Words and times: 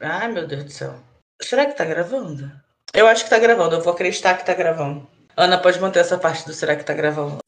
Ai, 0.00 0.28
meu 0.28 0.46
Deus 0.46 0.64
do 0.64 0.70
céu. 0.70 0.94
Será 1.40 1.66
que 1.66 1.76
tá 1.76 1.84
gravando? 1.84 2.50
Eu 2.92 3.06
acho 3.06 3.24
que 3.24 3.30
tá 3.30 3.38
gravando, 3.38 3.76
eu 3.76 3.80
vou 3.80 3.92
acreditar 3.92 4.34
que 4.34 4.44
tá 4.44 4.54
gravando. 4.54 5.06
Ana, 5.36 5.58
pode 5.58 5.80
manter 5.80 6.00
essa 6.00 6.18
parte 6.18 6.46
do 6.46 6.52
será 6.52 6.76
que 6.76 6.84
tá 6.84 6.94
gravando. 6.94 7.38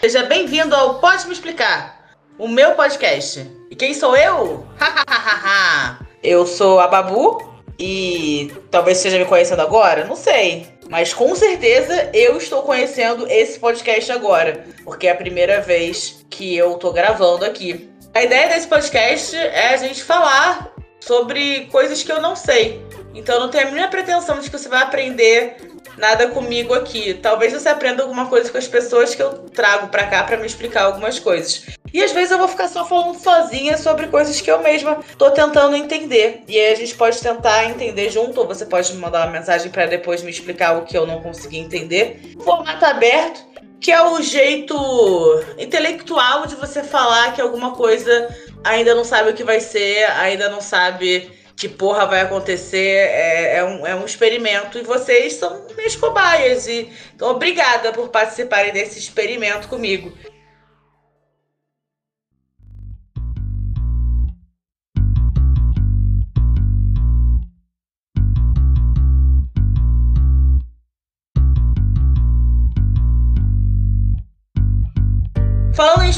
Seja 0.00 0.24
bem-vindo 0.24 0.74
ao 0.74 1.00
Pode 1.00 1.26
Me 1.26 1.32
Explicar, 1.32 2.16
o 2.38 2.48
meu 2.48 2.74
podcast. 2.74 3.50
E 3.70 3.76
quem 3.76 3.92
sou 3.92 4.16
eu? 4.16 4.66
eu 6.22 6.46
sou 6.46 6.80
a 6.80 6.86
Babu 6.86 7.60
e 7.78 8.52
talvez 8.70 8.98
esteja 8.98 9.18
me 9.18 9.26
conhecendo 9.26 9.60
agora, 9.60 10.04
não 10.04 10.16
sei. 10.16 10.66
Mas 10.88 11.12
com 11.12 11.34
certeza 11.34 12.10
eu 12.14 12.38
estou 12.38 12.62
conhecendo 12.62 13.26
esse 13.28 13.58
podcast 13.58 14.10
agora, 14.10 14.64
porque 14.84 15.06
é 15.06 15.10
a 15.10 15.16
primeira 15.16 15.60
vez 15.60 16.24
que 16.30 16.56
eu 16.56 16.74
tô 16.74 16.92
gravando 16.92 17.44
aqui. 17.44 17.90
A 18.18 18.24
ideia 18.24 18.48
desse 18.48 18.66
podcast 18.66 19.36
é 19.36 19.68
a 19.68 19.76
gente 19.76 20.02
falar 20.02 20.72
sobre 20.98 21.66
coisas 21.66 22.02
que 22.02 22.10
eu 22.10 22.20
não 22.20 22.34
sei. 22.34 22.84
Então 23.14 23.38
não 23.38 23.48
tenho 23.48 23.68
a 23.68 23.70
mínima 23.70 23.86
pretensão 23.86 24.40
de 24.40 24.50
que 24.50 24.58
você 24.58 24.68
vai 24.68 24.82
aprender 24.82 25.56
nada 25.96 26.26
comigo 26.26 26.74
aqui. 26.74 27.14
Talvez 27.14 27.52
você 27.52 27.68
aprenda 27.68 28.02
alguma 28.02 28.26
coisa 28.26 28.50
com 28.50 28.58
as 28.58 28.66
pessoas 28.66 29.14
que 29.14 29.22
eu 29.22 29.34
trago 29.50 29.86
para 29.86 30.08
cá 30.08 30.24
para 30.24 30.36
me 30.36 30.48
explicar 30.48 30.86
algumas 30.86 31.20
coisas. 31.20 31.66
E 31.94 32.02
às 32.02 32.10
vezes 32.10 32.32
eu 32.32 32.38
vou 32.38 32.48
ficar 32.48 32.66
só 32.66 32.84
falando 32.84 33.16
sozinha 33.20 33.78
sobre 33.78 34.08
coisas 34.08 34.40
que 34.40 34.50
eu 34.50 34.60
mesma 34.64 34.98
tô 35.16 35.30
tentando 35.30 35.76
entender. 35.76 36.42
E 36.48 36.58
aí 36.58 36.72
a 36.72 36.76
gente 36.76 36.96
pode 36.96 37.20
tentar 37.20 37.66
entender 37.66 38.10
junto, 38.10 38.40
ou 38.40 38.48
você 38.48 38.66
pode 38.66 38.92
me 38.94 38.98
mandar 38.98 39.28
uma 39.28 39.38
mensagem 39.38 39.70
para 39.70 39.86
depois 39.86 40.24
me 40.24 40.30
explicar 40.32 40.76
o 40.76 40.84
que 40.84 40.98
eu 40.98 41.06
não 41.06 41.22
consegui 41.22 41.58
entender. 41.58 42.34
Formato 42.44 42.84
aberto, 42.84 43.46
que 43.80 43.92
é 43.92 44.02
o 44.02 44.20
jeito 44.20 44.74
intelectual 45.58 46.46
de 46.46 46.56
você 46.56 46.82
falar 46.82 47.34
que 47.34 47.40
alguma 47.40 47.74
coisa 47.74 48.28
ainda 48.64 48.94
não 48.94 49.04
sabe 49.04 49.30
o 49.30 49.34
que 49.34 49.44
vai 49.44 49.60
ser, 49.60 50.04
ainda 50.12 50.48
não 50.48 50.60
sabe 50.60 51.30
que 51.56 51.68
porra 51.68 52.06
vai 52.06 52.20
acontecer, 52.20 52.78
é, 52.78 53.56
é, 53.56 53.64
um, 53.64 53.86
é 53.86 53.94
um 53.94 54.04
experimento 54.04 54.78
e 54.78 54.82
vocês 54.82 55.34
são 55.34 55.66
minhas 55.76 55.96
cobaias. 55.96 56.68
E, 56.68 56.88
então, 57.14 57.30
obrigada 57.30 57.92
por 57.92 58.08
participarem 58.08 58.72
desse 58.72 58.98
experimento 58.98 59.66
comigo. 59.68 60.12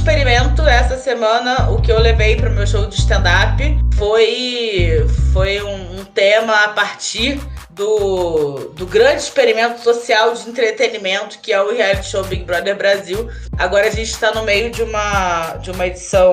Experimento, 0.01 0.67
essa 0.67 0.97
semana 0.97 1.71
o 1.71 1.81
que 1.83 1.93
eu 1.93 1.99
levei 1.99 2.35
para 2.35 2.49
o 2.49 2.53
meu 2.55 2.67
show 2.67 2.87
de 2.87 2.95
stand-up 2.95 3.63
foi, 3.97 5.07
foi 5.31 5.63
um, 5.63 6.01
um, 6.01 6.05
tema 6.07 6.55
a 6.65 6.69
partir 6.69 7.39
do, 7.69 8.73
do 8.75 8.87
grande 8.87 9.21
experimento 9.21 9.83
social 9.83 10.33
de 10.33 10.49
entretenimento 10.49 11.39
que 11.41 11.53
é 11.53 11.61
o 11.61 11.75
reality 11.75 12.09
show 12.09 12.25
Big 12.25 12.45
Brother 12.45 12.77
Brasil. 12.79 13.29
Agora 13.59 13.89
a 13.89 13.91
gente 13.91 14.11
está 14.11 14.33
no 14.33 14.43
meio 14.43 14.71
de 14.71 14.83
uma, 14.83 15.57
de 15.57 15.71
uma 15.71 15.87
edição 15.87 16.33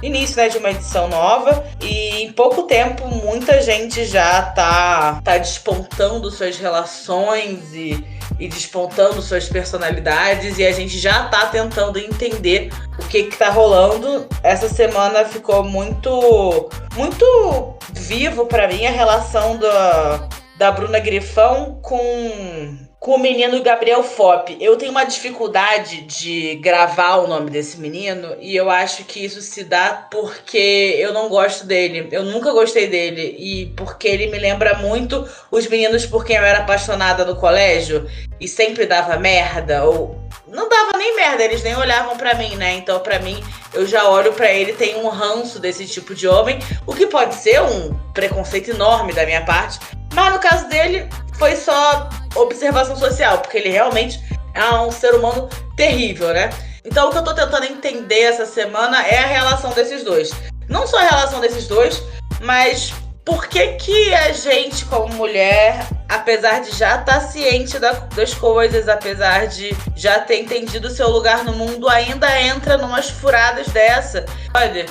início 0.00 0.36
né, 0.36 0.48
de 0.48 0.58
uma 0.58 0.70
edição 0.70 1.08
nova 1.08 1.66
e 1.82 2.22
em 2.22 2.32
pouco 2.32 2.62
tempo 2.62 3.08
muita 3.08 3.60
gente 3.60 4.04
já 4.04 4.42
tá, 4.42 5.20
tá 5.24 5.38
despontando 5.38 6.30
suas 6.30 6.56
relações 6.56 7.74
e 7.74 8.17
e 8.38 8.48
despontando 8.48 9.20
suas 9.22 9.48
personalidades 9.48 10.58
e 10.58 10.66
a 10.66 10.72
gente 10.72 10.98
já 10.98 11.28
tá 11.28 11.46
tentando 11.46 11.98
entender 11.98 12.70
o 12.98 13.06
que 13.06 13.24
que 13.24 13.36
tá 13.36 13.50
rolando. 13.50 14.26
Essa 14.42 14.68
semana 14.68 15.24
ficou 15.24 15.64
muito 15.64 16.68
muito 16.94 17.76
vivo 17.92 18.46
para 18.46 18.68
mim 18.68 18.86
a 18.86 18.90
relação 18.90 19.56
da, 19.56 20.28
da 20.56 20.72
Bruna 20.72 20.98
Grifão 20.98 21.78
com 21.82 22.87
com 23.00 23.12
o 23.12 23.18
menino 23.18 23.62
Gabriel 23.62 24.02
Fop. 24.02 24.56
Eu 24.60 24.76
tenho 24.76 24.90
uma 24.90 25.04
dificuldade 25.04 26.02
de 26.02 26.56
gravar 26.56 27.16
o 27.16 27.28
nome 27.28 27.50
desse 27.50 27.78
menino 27.78 28.36
e 28.40 28.56
eu 28.56 28.68
acho 28.68 29.04
que 29.04 29.24
isso 29.24 29.40
se 29.40 29.62
dá 29.62 30.08
porque 30.10 30.96
eu 30.98 31.12
não 31.12 31.28
gosto 31.28 31.64
dele. 31.64 32.08
Eu 32.10 32.24
nunca 32.24 32.52
gostei 32.52 32.88
dele 32.88 33.36
e 33.38 33.66
porque 33.76 34.08
ele 34.08 34.26
me 34.26 34.38
lembra 34.38 34.78
muito 34.78 35.28
os 35.50 35.66
meninos 35.68 36.06
por 36.06 36.24
quem 36.24 36.36
eu 36.36 36.44
era 36.44 36.58
apaixonada 36.58 37.24
no 37.24 37.36
colégio 37.36 38.08
e 38.40 38.48
sempre 38.48 38.84
dava 38.84 39.16
merda 39.16 39.84
ou 39.84 40.18
não 40.48 40.68
dava 40.68 40.96
nem 40.96 41.14
merda, 41.14 41.44
eles 41.44 41.62
nem 41.62 41.76
olhavam 41.76 42.16
para 42.16 42.34
mim, 42.34 42.56
né? 42.56 42.72
Então, 42.72 42.98
para 43.00 43.18
mim, 43.18 43.42
eu 43.72 43.86
já 43.86 44.08
olho 44.08 44.32
para 44.32 44.50
ele, 44.50 44.72
tem 44.72 44.96
um 44.96 45.08
ranço 45.08 45.58
desse 45.60 45.86
tipo 45.86 46.14
de 46.14 46.26
homem, 46.26 46.58
o 46.86 46.94
que 46.94 47.06
pode 47.06 47.34
ser 47.34 47.60
um 47.60 47.94
preconceito 48.14 48.70
enorme 48.70 49.12
da 49.12 49.26
minha 49.26 49.44
parte, 49.44 49.78
mas 50.14 50.32
no 50.32 50.38
caso 50.38 50.68
dele, 50.68 51.06
foi 51.38 51.54
só 51.54 52.08
observação 52.40 52.96
social, 52.96 53.38
porque 53.38 53.58
ele 53.58 53.70
realmente 53.70 54.20
é 54.54 54.64
um 54.74 54.90
ser 54.90 55.14
humano 55.14 55.48
terrível, 55.76 56.32
né? 56.32 56.50
Então 56.84 57.08
o 57.08 57.12
que 57.12 57.18
eu 57.18 57.24
tô 57.24 57.34
tentando 57.34 57.64
entender 57.66 58.22
essa 58.22 58.46
semana 58.46 59.06
é 59.06 59.18
a 59.18 59.26
relação 59.26 59.70
desses 59.70 60.02
dois. 60.02 60.30
Não 60.68 60.86
só 60.86 60.98
a 60.98 61.02
relação 61.02 61.40
desses 61.40 61.66
dois, 61.66 62.02
mas 62.40 62.92
por 63.24 63.46
que 63.46 63.74
que 63.74 64.14
a 64.14 64.32
gente 64.32 64.86
como 64.86 65.12
mulher, 65.14 65.86
apesar 66.08 66.60
de 66.60 66.70
já 66.70 66.98
estar 66.98 67.04
tá 67.04 67.20
ciente 67.20 67.78
da, 67.78 67.92
das 67.92 68.32
coisas, 68.32 68.88
apesar 68.88 69.46
de 69.48 69.76
já 69.94 70.20
ter 70.20 70.40
entendido 70.40 70.88
o 70.88 70.90
seu 70.90 71.10
lugar 71.10 71.44
no 71.44 71.52
mundo, 71.52 71.88
ainda 71.88 72.40
entra 72.40 72.78
numas 72.78 73.10
furadas 73.10 73.68
dessa? 73.68 74.24
Olha, 74.54 74.86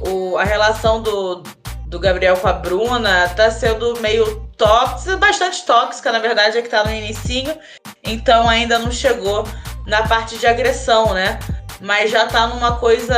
o, 0.00 0.36
a 0.36 0.42
relação 0.42 1.00
do, 1.00 1.44
do 1.96 2.00
Gabriel 2.00 2.36
com 2.36 2.46
a 2.46 2.52
Bruna 2.52 3.28
tá 3.30 3.50
sendo 3.50 3.98
meio 4.00 4.46
tóxica, 4.56 5.16
bastante 5.16 5.64
tóxica, 5.64 6.12
na 6.12 6.18
verdade, 6.18 6.58
é 6.58 6.62
que 6.62 6.68
tá 6.68 6.84
no 6.84 6.92
inicinho, 6.92 7.56
então 8.04 8.46
ainda 8.46 8.78
não 8.78 8.92
chegou 8.92 9.48
na 9.86 10.06
parte 10.06 10.36
de 10.36 10.46
agressão, 10.46 11.14
né? 11.14 11.38
Mas 11.80 12.10
já 12.10 12.26
tá 12.26 12.46
numa 12.48 12.76
coisa 12.76 13.14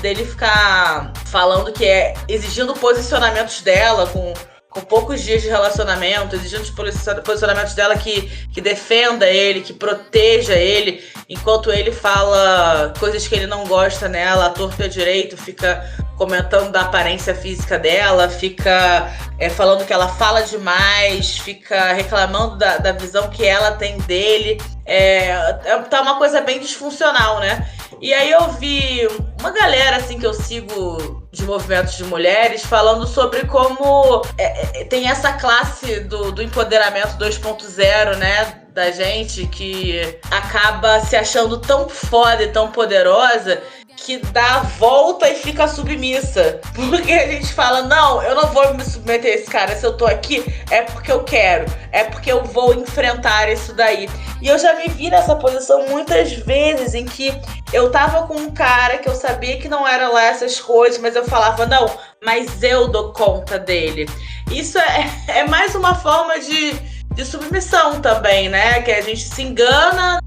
dele 0.00 0.24
ficar 0.24 1.12
falando 1.26 1.72
que 1.72 1.84
é 1.84 2.14
exigindo 2.28 2.74
posicionamentos 2.74 3.60
dela 3.62 4.06
com 4.06 4.32
com 4.72 4.80
poucos 4.80 5.22
dias 5.22 5.42
de 5.42 5.48
relacionamento, 5.48 6.34
exigindo 6.34 6.62
os 6.62 6.70
posicionamentos 6.70 7.74
dela 7.74 7.94
que, 7.94 8.22
que 8.48 8.58
defenda 8.58 9.28
ele, 9.28 9.60
que 9.60 9.74
proteja 9.74 10.54
ele, 10.54 11.04
enquanto 11.28 11.70
ele 11.70 11.92
fala 11.92 12.92
coisas 12.98 13.28
que 13.28 13.34
ele 13.34 13.46
não 13.46 13.66
gosta 13.66 14.08
nela, 14.08 14.46
a 14.46 14.50
torta 14.50 14.88
direito, 14.88 15.36
fica 15.36 15.86
comentando 16.22 16.70
da 16.70 16.82
aparência 16.82 17.34
física 17.34 17.76
dela, 17.76 18.28
fica 18.28 19.12
é, 19.40 19.50
falando 19.50 19.84
que 19.84 19.92
ela 19.92 20.06
fala 20.06 20.42
demais, 20.42 21.36
fica 21.36 21.92
reclamando 21.94 22.56
da, 22.56 22.78
da 22.78 22.92
visão 22.92 23.28
que 23.28 23.44
ela 23.44 23.72
tem 23.72 23.98
dele. 23.98 24.62
É, 24.86 25.30
é, 25.64 25.78
tá 25.90 26.00
uma 26.00 26.18
coisa 26.18 26.40
bem 26.40 26.60
disfuncional, 26.60 27.40
né? 27.40 27.68
E 28.00 28.14
aí 28.14 28.30
eu 28.30 28.50
vi 28.50 29.08
uma 29.40 29.50
galera 29.50 29.96
assim 29.96 30.16
que 30.16 30.24
eu 30.24 30.32
sigo 30.32 31.26
de 31.32 31.44
movimentos 31.44 31.96
de 31.96 32.04
mulheres 32.04 32.64
falando 32.64 33.04
sobre 33.04 33.44
como 33.46 34.22
é, 34.38 34.82
é 34.82 34.84
tem 34.84 35.08
essa 35.08 35.32
classe 35.32 36.00
do, 36.00 36.30
do 36.30 36.40
empoderamento 36.40 37.18
2.0, 37.18 38.16
né? 38.16 38.62
Da 38.72 38.92
gente 38.92 39.44
que 39.48 40.18
acaba 40.30 41.00
se 41.00 41.16
achando 41.16 41.58
tão 41.58 41.88
foda 41.88 42.44
e 42.44 42.52
tão 42.52 42.70
poderosa 42.70 43.60
que 44.04 44.18
dá 44.18 44.56
a 44.56 44.60
volta 44.60 45.28
e 45.28 45.36
fica 45.36 45.68
submissa. 45.68 46.60
Porque 46.74 47.12
a 47.12 47.28
gente 47.28 47.52
fala: 47.52 47.82
não, 47.82 48.22
eu 48.22 48.34
não 48.34 48.48
vou 48.48 48.74
me 48.74 48.84
submeter 48.84 49.32
a 49.32 49.36
esse 49.36 49.50
cara. 49.50 49.76
Se 49.76 49.86
eu 49.86 49.96
tô 49.96 50.06
aqui, 50.06 50.44
é 50.70 50.82
porque 50.82 51.10
eu 51.10 51.22
quero. 51.22 51.66
É 51.90 52.04
porque 52.04 52.30
eu 52.30 52.44
vou 52.44 52.74
enfrentar 52.74 53.50
isso 53.50 53.74
daí. 53.74 54.08
E 54.40 54.48
eu 54.48 54.58
já 54.58 54.74
me 54.74 54.88
vi 54.88 55.08
nessa 55.08 55.36
posição 55.36 55.86
muitas 55.88 56.32
vezes 56.32 56.94
em 56.94 57.04
que 57.04 57.32
eu 57.72 57.90
tava 57.90 58.26
com 58.26 58.34
um 58.34 58.50
cara 58.50 58.98
que 58.98 59.08
eu 59.08 59.14
sabia 59.14 59.58
que 59.58 59.68
não 59.68 59.86
era 59.86 60.08
lá 60.08 60.24
essas 60.24 60.60
coisas, 60.60 61.00
mas 61.00 61.14
eu 61.14 61.24
falava: 61.24 61.64
não, 61.66 61.86
mas 62.22 62.62
eu 62.62 62.88
dou 62.88 63.12
conta 63.12 63.58
dele. 63.58 64.08
Isso 64.50 64.78
é, 64.78 65.10
é 65.28 65.44
mais 65.44 65.74
uma 65.74 65.94
forma 65.94 66.38
de, 66.40 66.72
de 67.14 67.24
submissão 67.24 68.00
também, 68.00 68.48
né? 68.48 68.82
Que 68.82 68.90
a 68.90 69.00
gente 69.00 69.22
se 69.22 69.42
engana 69.42 70.18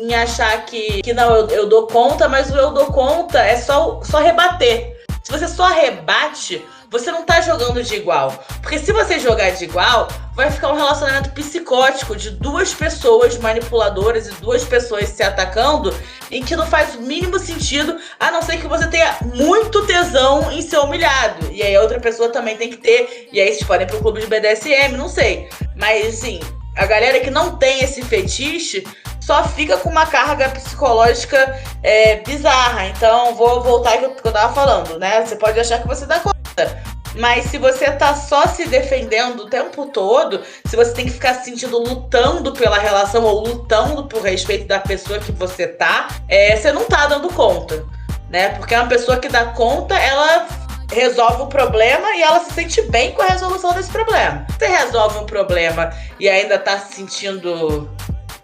em 0.00 0.14
achar 0.14 0.64
que, 0.64 1.02
que 1.02 1.12
não, 1.12 1.34
eu, 1.34 1.48
eu 1.48 1.68
dou 1.68 1.86
conta, 1.86 2.28
mas 2.28 2.50
o 2.50 2.56
eu 2.56 2.70
dou 2.72 2.86
conta 2.86 3.38
é 3.38 3.56
só, 3.56 4.00
só 4.02 4.18
rebater. 4.18 4.96
Se 5.22 5.30
você 5.30 5.46
só 5.46 5.66
rebate, 5.66 6.64
você 6.90 7.12
não 7.12 7.22
tá 7.22 7.40
jogando 7.40 7.82
de 7.82 7.94
igual. 7.94 8.32
Porque 8.62 8.78
se 8.78 8.92
você 8.92 9.20
jogar 9.20 9.50
de 9.50 9.64
igual, 9.64 10.08
vai 10.34 10.50
ficar 10.50 10.72
um 10.72 10.76
relacionamento 10.76 11.30
psicótico 11.30 12.16
de 12.16 12.30
duas 12.30 12.74
pessoas 12.74 13.38
manipuladoras 13.38 14.26
e 14.26 14.32
duas 14.40 14.64
pessoas 14.64 15.08
se 15.10 15.22
atacando, 15.22 15.94
em 16.30 16.42
que 16.42 16.56
não 16.56 16.66
faz 16.66 16.96
o 16.96 17.02
mínimo 17.02 17.38
sentido, 17.38 17.96
a 18.18 18.30
não 18.30 18.42
ser 18.42 18.56
que 18.56 18.66
você 18.66 18.88
tenha 18.88 19.16
muito 19.22 19.86
tesão 19.86 20.50
em 20.50 20.62
ser 20.62 20.78
humilhado. 20.78 21.52
E 21.52 21.62
aí 21.62 21.76
a 21.76 21.82
outra 21.82 22.00
pessoa 22.00 22.30
também 22.30 22.56
tem 22.56 22.70
que 22.70 22.78
ter. 22.78 23.28
E 23.32 23.40
aí 23.40 23.52
vocês 23.52 23.62
podem 23.62 23.86
ir 23.86 23.90
pro 23.90 24.00
clube 24.00 24.20
de 24.20 24.26
BDSM, 24.26 24.96
não 24.96 25.08
sei. 25.08 25.48
Mas 25.76 26.06
assim, 26.06 26.40
a 26.76 26.86
galera 26.86 27.20
que 27.20 27.30
não 27.30 27.56
tem 27.56 27.82
esse 27.82 28.02
fetiche 28.02 28.84
só 29.20 29.44
fica 29.44 29.76
com 29.76 29.90
uma 29.90 30.06
carga 30.06 30.48
psicológica 30.48 31.60
é, 31.82 32.16
bizarra. 32.16 32.86
Então, 32.86 33.34
vou 33.34 33.62
voltar 33.62 34.02
ao 34.02 34.10
que 34.10 34.26
eu 34.26 34.32
tava 34.32 34.52
falando, 34.52 34.98
né? 34.98 35.24
Você 35.24 35.36
pode 35.36 35.58
achar 35.60 35.80
que 35.80 35.86
você 35.86 36.06
dá 36.06 36.18
conta. 36.20 36.82
Mas 37.14 37.46
se 37.46 37.58
você 37.58 37.90
tá 37.90 38.14
só 38.14 38.46
se 38.46 38.66
defendendo 38.66 39.40
o 39.40 39.50
tempo 39.50 39.86
todo, 39.86 40.42
se 40.64 40.76
você 40.76 40.92
tem 40.92 41.06
que 41.06 41.10
ficar 41.10 41.34
se 41.34 41.44
sentindo 41.44 41.78
lutando 41.78 42.52
pela 42.52 42.78
relação 42.78 43.24
ou 43.24 43.44
lutando 43.46 44.04
por 44.06 44.22
respeito 44.22 44.66
da 44.66 44.78
pessoa 44.78 45.18
que 45.18 45.32
você 45.32 45.66
tá, 45.66 46.08
é, 46.28 46.56
você 46.56 46.72
não 46.72 46.84
tá 46.84 47.06
dando 47.08 47.28
conta, 47.28 47.84
né? 48.28 48.50
Porque 48.50 48.74
uma 48.74 48.86
pessoa 48.86 49.18
que 49.18 49.28
dá 49.28 49.46
conta, 49.46 49.98
ela 49.98 50.46
resolve 50.90 51.42
o 51.42 51.46
problema 51.46 52.14
e 52.16 52.22
ela 52.22 52.40
se 52.40 52.52
sente 52.52 52.82
bem 52.82 53.12
com 53.12 53.22
a 53.22 53.26
resolução 53.26 53.72
desse 53.72 53.90
problema. 53.90 54.46
Você 54.50 54.66
resolve 54.66 55.18
um 55.18 55.26
problema 55.26 55.90
e 56.18 56.28
ainda 56.28 56.58
tá 56.58 56.78
se 56.78 56.94
sentindo 56.94 57.88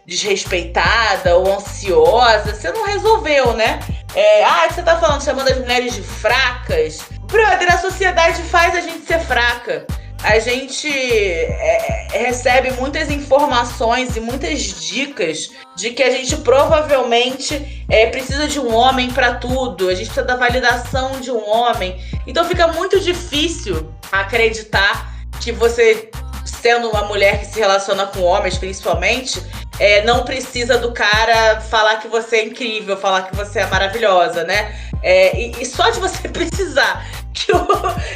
desrespeitada 0.07 1.37
ou 1.37 1.53
ansiosa, 1.53 2.55
você 2.55 2.71
não 2.71 2.87
resolveu, 2.87 3.53
né? 3.55 3.81
É, 4.15 4.45
ah, 4.45 4.69
você 4.71 4.83
tá 4.83 4.97
falando, 4.99 5.23
chamando 5.23 5.49
as 5.49 5.59
mulheres 5.59 5.95
de 5.95 6.03
fracas. 6.03 7.01
Brother, 7.25 7.75
a 7.75 7.79
sociedade 7.79 8.41
faz 8.45 8.75
a 8.75 8.81
gente 8.81 9.05
ser 9.05 9.19
fraca. 9.21 9.85
A 10.23 10.39
gente 10.39 10.89
é, 10.89 12.09
é, 12.13 12.19
recebe 12.27 12.71
muitas 12.73 13.11
informações 13.11 14.17
e 14.17 14.21
muitas 14.21 14.61
dicas 14.61 15.51
de 15.77 15.91
que 15.91 16.03
a 16.03 16.11
gente 16.11 16.37
provavelmente 16.39 17.85
é, 17.89 18.07
precisa 18.07 18.49
de 18.49 18.59
um 18.59 18.75
homem 18.75 19.11
para 19.11 19.35
tudo, 19.35 19.89
a 19.89 19.95
gente 19.95 20.07
precisa 20.07 20.27
da 20.27 20.37
validação 20.37 21.21
de 21.21 21.31
um 21.31 21.49
homem. 21.49 22.01
Então 22.27 22.45
fica 22.45 22.67
muito 22.69 22.99
difícil 22.99 23.93
acreditar 24.11 25.15
que 25.41 25.53
você, 25.53 26.11
sendo 26.45 26.89
uma 26.89 27.05
mulher 27.05 27.41
que 27.41 27.47
se 27.47 27.59
relaciona 27.61 28.07
com 28.07 28.23
homens 28.23 28.57
principalmente, 28.57 29.41
é, 29.79 30.03
não 30.05 30.25
precisa 30.25 30.79
do 30.79 30.93
cara 30.93 31.61
falar 31.61 31.97
que 31.97 32.09
você 32.09 32.37
é 32.37 32.45
incrível, 32.47 32.97
falar 32.97 33.23
que 33.23 33.37
você 33.37 33.61
é 33.61 33.67
maravilhosa, 33.67 34.45
né? 34.45 34.75
É, 35.03 35.39
e, 35.39 35.63
e, 35.63 35.67
só 35.67 35.91
de 35.91 36.01
você 36.01 36.27
precisar 36.29 37.07
que, 37.37 37.53
o, 37.53 37.67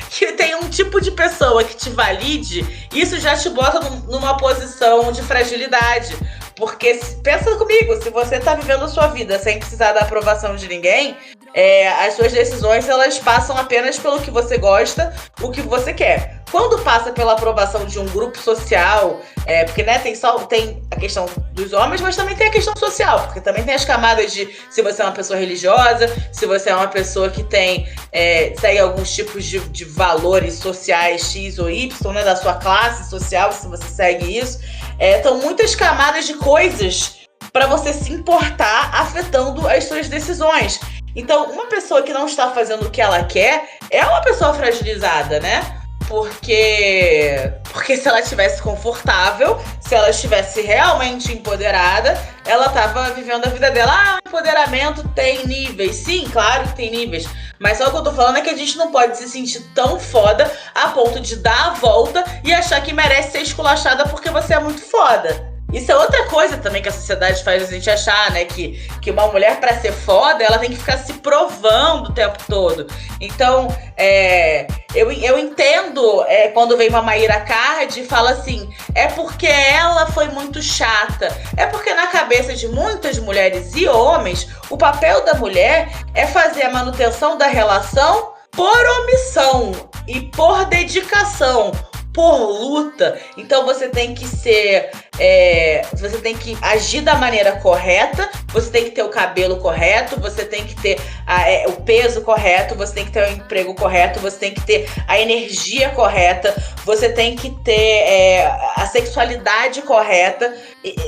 que 0.08 0.32
tem 0.32 0.54
um 0.54 0.68
tipo 0.70 1.00
de 1.00 1.10
pessoa 1.10 1.62
que 1.62 1.76
te 1.76 1.90
valide, 1.90 2.88
isso 2.92 3.20
já 3.20 3.36
te 3.36 3.50
bota 3.50 3.78
num, 3.80 4.00
numa 4.12 4.36
posição 4.36 5.12
de 5.12 5.22
fragilidade. 5.22 6.16
Porque 6.56 6.98
pensa 7.22 7.54
comigo, 7.56 8.02
se 8.02 8.10
você 8.10 8.38
tá 8.38 8.54
vivendo 8.54 8.84
a 8.84 8.88
sua 8.88 9.08
vida 9.08 9.38
sem 9.38 9.58
precisar 9.58 9.92
da 9.92 10.00
aprovação 10.00 10.56
de 10.56 10.68
ninguém, 10.68 11.16
é, 11.54 11.88
as 12.06 12.14
suas 12.14 12.32
decisões 12.32 12.88
elas 12.88 13.18
passam 13.18 13.56
apenas 13.56 13.98
pelo 13.98 14.20
que 14.20 14.30
você 14.30 14.58
gosta, 14.58 15.14
o 15.40 15.50
que 15.50 15.62
você 15.62 15.92
quer. 15.92 16.39
Quando 16.50 16.78
passa 16.82 17.12
pela 17.12 17.32
aprovação 17.32 17.84
de 17.84 17.98
um 17.98 18.06
grupo 18.06 18.36
social, 18.38 19.20
é, 19.46 19.64
porque 19.64 19.82
né, 19.82 19.98
tem 19.98 20.14
só 20.14 20.38
tem 20.40 20.82
a 20.90 20.96
questão 20.96 21.26
dos 21.52 21.72
homens, 21.72 22.00
mas 22.00 22.16
também 22.16 22.34
tem 22.34 22.48
a 22.48 22.50
questão 22.50 22.74
social, 22.76 23.24
porque 23.26 23.40
também 23.40 23.62
tem 23.62 23.74
as 23.74 23.84
camadas 23.84 24.32
de 24.32 24.48
se 24.68 24.82
você 24.82 25.00
é 25.02 25.04
uma 25.04 25.12
pessoa 25.12 25.38
religiosa, 25.38 26.08
se 26.32 26.46
você 26.46 26.70
é 26.70 26.74
uma 26.74 26.88
pessoa 26.88 27.30
que 27.30 27.44
tem 27.44 27.88
é, 28.10 28.52
segue 28.58 28.80
alguns 28.80 29.14
tipos 29.14 29.44
de, 29.44 29.60
de 29.60 29.84
valores 29.84 30.54
sociais 30.54 31.30
X 31.30 31.58
ou 31.58 31.70
Y, 31.70 32.12
né, 32.12 32.24
da 32.24 32.34
sua 32.34 32.54
classe 32.54 33.08
social, 33.08 33.52
se 33.52 33.68
você 33.68 33.86
segue 33.86 34.38
isso. 34.38 34.58
É, 34.98 35.22
são 35.22 35.38
muitas 35.38 35.74
camadas 35.74 36.26
de 36.26 36.34
coisas 36.34 37.20
para 37.52 37.66
você 37.66 37.92
se 37.92 38.12
importar 38.12 38.90
afetando 38.94 39.66
as 39.68 39.84
suas 39.84 40.08
decisões. 40.08 40.80
Então, 41.14 41.50
uma 41.50 41.66
pessoa 41.66 42.02
que 42.02 42.12
não 42.12 42.26
está 42.26 42.50
fazendo 42.50 42.86
o 42.86 42.90
que 42.90 43.00
ela 43.00 43.24
quer 43.24 43.78
é 43.90 44.04
uma 44.04 44.20
pessoa 44.20 44.54
fragilizada, 44.54 45.40
né? 45.40 45.79
Porque 46.10 47.52
porque 47.72 47.96
se 47.96 48.08
ela 48.08 48.18
estivesse 48.18 48.60
confortável, 48.60 49.60
se 49.80 49.94
ela 49.94 50.10
estivesse 50.10 50.60
realmente 50.60 51.32
empoderada, 51.32 52.20
ela 52.44 52.66
estava 52.66 53.10
vivendo 53.10 53.44
a 53.44 53.48
vida 53.48 53.70
dela. 53.70 53.92
Ah, 53.94 54.18
empoderamento 54.26 55.06
tem 55.14 55.46
níveis. 55.46 55.94
Sim, 55.94 56.28
claro 56.32 56.64
que 56.64 56.74
tem 56.74 56.90
níveis. 56.90 57.28
Mas 57.60 57.78
só 57.78 57.86
o 57.86 57.90
que 57.92 57.98
eu 57.98 58.02
tô 58.02 58.12
falando 58.12 58.38
é 58.38 58.40
que 58.40 58.50
a 58.50 58.56
gente 58.56 58.76
não 58.76 58.90
pode 58.90 59.18
se 59.18 59.28
sentir 59.28 59.60
tão 59.72 60.00
foda 60.00 60.50
a 60.74 60.88
ponto 60.88 61.20
de 61.20 61.36
dar 61.36 61.68
a 61.68 61.74
volta 61.74 62.24
e 62.42 62.52
achar 62.52 62.82
que 62.82 62.92
merece 62.92 63.30
ser 63.30 63.42
esculachada 63.42 64.04
porque 64.06 64.30
você 64.30 64.54
é 64.54 64.58
muito 64.58 64.80
foda. 64.80 65.49
Isso 65.72 65.92
é 65.92 65.96
outra 65.96 66.26
coisa 66.26 66.56
também 66.56 66.82
que 66.82 66.88
a 66.88 66.92
sociedade 66.92 67.42
faz 67.44 67.62
a 67.62 67.66
gente 67.66 67.88
achar, 67.88 68.30
né? 68.32 68.44
Que, 68.44 68.88
que 69.00 69.10
uma 69.10 69.26
mulher, 69.28 69.60
para 69.60 69.78
ser 69.80 69.92
foda, 69.92 70.42
ela 70.42 70.58
tem 70.58 70.70
que 70.70 70.76
ficar 70.76 70.98
se 70.98 71.12
provando 71.14 72.08
o 72.08 72.12
tempo 72.12 72.38
todo. 72.48 72.86
Então, 73.20 73.68
é, 73.96 74.66
eu, 74.94 75.10
eu 75.12 75.38
entendo 75.38 76.24
é, 76.26 76.48
quando 76.48 76.76
vem 76.76 76.88
uma 76.88 77.02
Maíra 77.02 77.40
Card 77.40 78.00
e 78.00 78.04
fala 78.04 78.30
assim: 78.30 78.68
é 78.94 79.06
porque 79.08 79.46
ela 79.46 80.06
foi 80.06 80.28
muito 80.28 80.62
chata. 80.62 81.36
É 81.56 81.66
porque 81.66 81.94
na 81.94 82.08
cabeça 82.08 82.54
de 82.54 82.66
muitas 82.68 83.18
mulheres 83.18 83.74
e 83.74 83.86
homens, 83.86 84.48
o 84.68 84.76
papel 84.76 85.24
da 85.24 85.34
mulher 85.34 85.88
é 86.14 86.26
fazer 86.26 86.62
a 86.62 86.70
manutenção 86.70 87.38
da 87.38 87.46
relação 87.46 88.32
por 88.50 88.86
omissão 89.02 89.72
e 90.08 90.22
por 90.22 90.64
dedicação 90.64 91.72
por 92.12 92.36
luta. 92.36 93.18
Então 93.36 93.64
você 93.64 93.88
tem 93.88 94.14
que 94.14 94.26
ser. 94.26 94.90
É, 95.18 95.82
você 95.92 96.16
tem 96.18 96.34
que 96.34 96.56
agir 96.62 97.02
da 97.02 97.14
maneira 97.14 97.52
correta, 97.52 98.28
você 98.48 98.70
tem 98.70 98.84
que 98.84 98.90
ter 98.92 99.02
o 99.02 99.10
cabelo 99.10 99.58
correto, 99.58 100.18
você 100.18 100.44
tem 100.46 100.64
que 100.64 100.74
ter 100.80 100.98
a, 101.26 101.48
é, 101.50 101.66
o 101.66 101.72
peso 101.82 102.22
correto, 102.22 102.74
você 102.74 102.94
tem 102.94 103.04
que 103.04 103.12
ter 103.12 103.28
o 103.28 103.32
emprego 103.32 103.74
correto, 103.74 104.18
você 104.18 104.38
tem 104.38 104.54
que 104.54 104.62
ter 104.62 104.88
a 105.06 105.20
energia 105.20 105.90
correta, 105.90 106.54
você 106.86 107.10
tem 107.10 107.36
que 107.36 107.50
ter 107.62 107.72
é, 107.72 108.46
a 108.76 108.86
sexualidade 108.86 109.82
correta, 109.82 110.54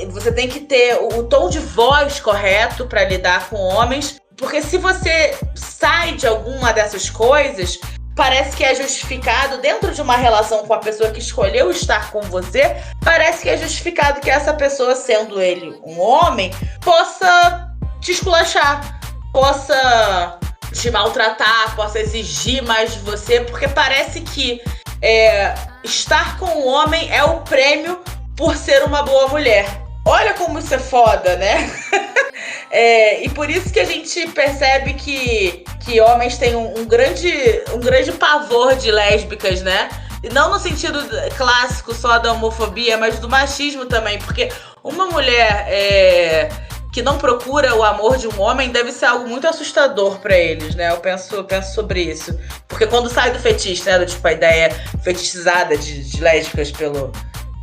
você 0.09 0.31
tem 0.31 0.47
que 0.47 0.59
ter 0.59 0.95
o, 0.97 1.19
o 1.19 1.23
tom 1.23 1.49
de 1.49 1.59
voz 1.59 2.19
correto 2.19 2.85
para 2.85 3.03
lidar 3.05 3.49
com 3.49 3.57
homens. 3.57 4.21
Porque 4.37 4.61
se 4.61 4.77
você 4.77 5.35
sai 5.55 6.13
de 6.13 6.27
alguma 6.27 6.71
dessas 6.71 7.09
coisas, 7.09 7.79
parece 8.15 8.55
que 8.55 8.63
é 8.63 8.75
justificado 8.75 9.57
dentro 9.57 9.91
de 9.91 10.01
uma 10.01 10.15
relação 10.15 10.65
com 10.65 10.73
a 10.73 10.79
pessoa 10.79 11.11
que 11.11 11.19
escolheu 11.19 11.71
estar 11.71 12.11
com 12.11 12.21
você, 12.21 12.75
parece 13.03 13.43
que 13.43 13.49
é 13.49 13.57
justificado 13.57 14.21
que 14.21 14.29
essa 14.29 14.53
pessoa, 14.53 14.95
sendo 14.95 15.41
ele 15.41 15.79
um 15.83 15.99
homem, 15.99 16.51
possa 16.81 17.69
te 17.99 18.11
esculachar, 18.11 18.99
possa 19.31 20.39
te 20.73 20.89
maltratar, 20.91 21.75
possa 21.75 21.99
exigir 21.99 22.63
mais 22.63 22.93
de 22.93 22.99
você, 22.99 23.41
porque 23.41 23.67
parece 23.67 24.21
que 24.21 24.61
é, 25.01 25.53
estar 25.83 26.37
com 26.37 26.45
um 26.45 26.67
homem 26.67 27.11
é 27.11 27.23
o 27.23 27.41
prêmio 27.41 28.01
por 28.35 28.55
ser 28.55 28.83
uma 28.83 29.03
boa 29.03 29.27
mulher. 29.27 29.82
Olha 30.05 30.33
como 30.33 30.59
isso 30.59 30.73
é 30.73 30.79
foda, 30.79 31.35
né? 31.37 31.71
é, 32.69 33.23
e 33.23 33.29
por 33.29 33.49
isso 33.49 33.71
que 33.71 33.79
a 33.79 33.85
gente 33.85 34.27
percebe 34.29 34.93
que, 34.93 35.63
que 35.79 36.01
homens 36.01 36.37
têm 36.37 36.55
um, 36.55 36.79
um, 36.79 36.85
grande, 36.85 37.31
um 37.73 37.79
grande 37.79 38.11
pavor 38.11 38.75
de 38.75 38.91
lésbicas, 38.91 39.61
né? 39.61 39.89
E 40.21 40.29
não 40.29 40.51
no 40.51 40.59
sentido 40.59 40.99
clássico 41.37 41.93
só 41.93 42.17
da 42.17 42.33
homofobia, 42.33 42.97
mas 42.97 43.19
do 43.19 43.29
machismo 43.29 43.85
também. 43.85 44.19
Porque 44.19 44.49
uma 44.83 45.05
mulher 45.05 45.65
é, 45.67 46.49
que 46.91 47.01
não 47.01 47.17
procura 47.17 47.73
o 47.75 47.83
amor 47.83 48.17
de 48.17 48.27
um 48.27 48.39
homem 48.41 48.71
deve 48.71 48.91
ser 48.91 49.05
algo 49.05 49.27
muito 49.27 49.47
assustador 49.47 50.19
para 50.19 50.37
eles, 50.37 50.75
né? 50.75 50.91
Eu 50.91 50.97
penso, 50.97 51.33
eu 51.35 51.43
penso 51.43 51.73
sobre 51.73 52.01
isso. 52.01 52.37
Porque 52.67 52.85
quando 52.87 53.09
sai 53.09 53.31
do 53.31 53.39
fetiche, 53.39 53.85
né? 53.85 53.97
Do, 53.97 54.05
tipo, 54.05 54.25
a 54.27 54.31
ideia 54.31 54.69
fetichizada 55.01 55.77
de, 55.77 56.03
de 56.03 56.21
lésbicas 56.21 56.71
pelo 56.71 57.11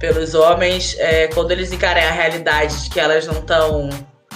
pelos 0.00 0.34
homens 0.34 0.96
é, 0.98 1.28
quando 1.28 1.52
eles 1.52 1.70
encarem 1.70 2.02
a 2.02 2.10
realidade 2.10 2.84
de 2.84 2.90
que 2.90 2.98
elas 2.98 3.26
não 3.26 3.38
estão 3.38 3.88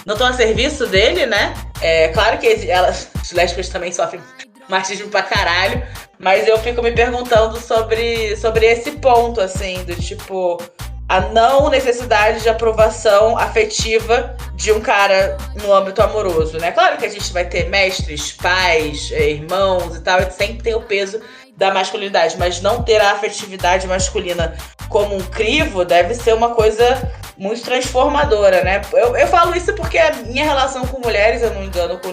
não 0.07 0.13
estão 0.15 0.29
a 0.29 0.35
serviço 0.35 0.87
dele, 0.87 1.25
né? 1.25 1.55
É 1.81 2.09
claro 2.09 2.37
que 2.39 2.71
elas, 2.71 3.09
as 3.19 3.33
lésbicas 3.33 3.71
também 3.71 3.91
sofrem 3.91 4.21
machismo 4.69 5.09
pra 5.09 5.23
caralho, 5.23 5.83
mas 6.19 6.47
eu 6.47 6.59
fico 6.59 6.83
me 6.83 6.93
perguntando 6.93 7.59
sobre, 7.59 8.37
sobre 8.37 8.67
esse 8.67 8.93
ponto, 8.93 9.41
assim, 9.41 9.83
do 9.85 9.97
tipo, 9.97 10.63
a 11.09 11.21
não 11.21 11.71
necessidade 11.71 12.43
de 12.43 12.49
aprovação 12.51 13.39
afetiva 13.39 14.37
de 14.55 14.73
um 14.73 14.81
cara 14.81 15.39
no 15.63 15.73
âmbito 15.73 16.03
amoroso, 16.03 16.59
né? 16.59 16.73
Claro 16.73 16.99
que 16.99 17.07
a 17.07 17.11
gente 17.11 17.33
vai 17.33 17.47
ter 17.47 17.71
mestres, 17.71 18.33
pais, 18.33 19.11
irmãos 19.11 19.97
e 19.97 20.01
tal, 20.01 20.21
sempre 20.31 20.63
tem 20.63 20.75
o 20.75 20.83
peso 20.83 21.21
da 21.57 21.73
masculinidade, 21.73 22.37
mas 22.37 22.61
não 22.61 22.83
ter 22.83 23.01
a 23.01 23.13
afetividade 23.13 23.87
masculina 23.87 24.57
como 24.89 25.17
um 25.17 25.21
crivo 25.21 25.85
deve 25.85 26.15
ser 26.15 26.35
uma 26.35 26.51
coisa 26.51 27.11
muito 27.37 27.63
transformadora, 27.63 28.63
né? 28.63 28.81
Eu, 28.93 29.17
eu 29.17 29.27
falo 29.27 29.57
isso 29.57 29.73
porque 29.75 29.99
a 29.99 30.13
minha 30.13 30.45
relação 30.45 30.87
com 30.87 31.01
mulheres, 31.01 31.43
eu 31.43 31.53
não 31.53 31.65
engano 31.65 31.99
com 31.99 32.13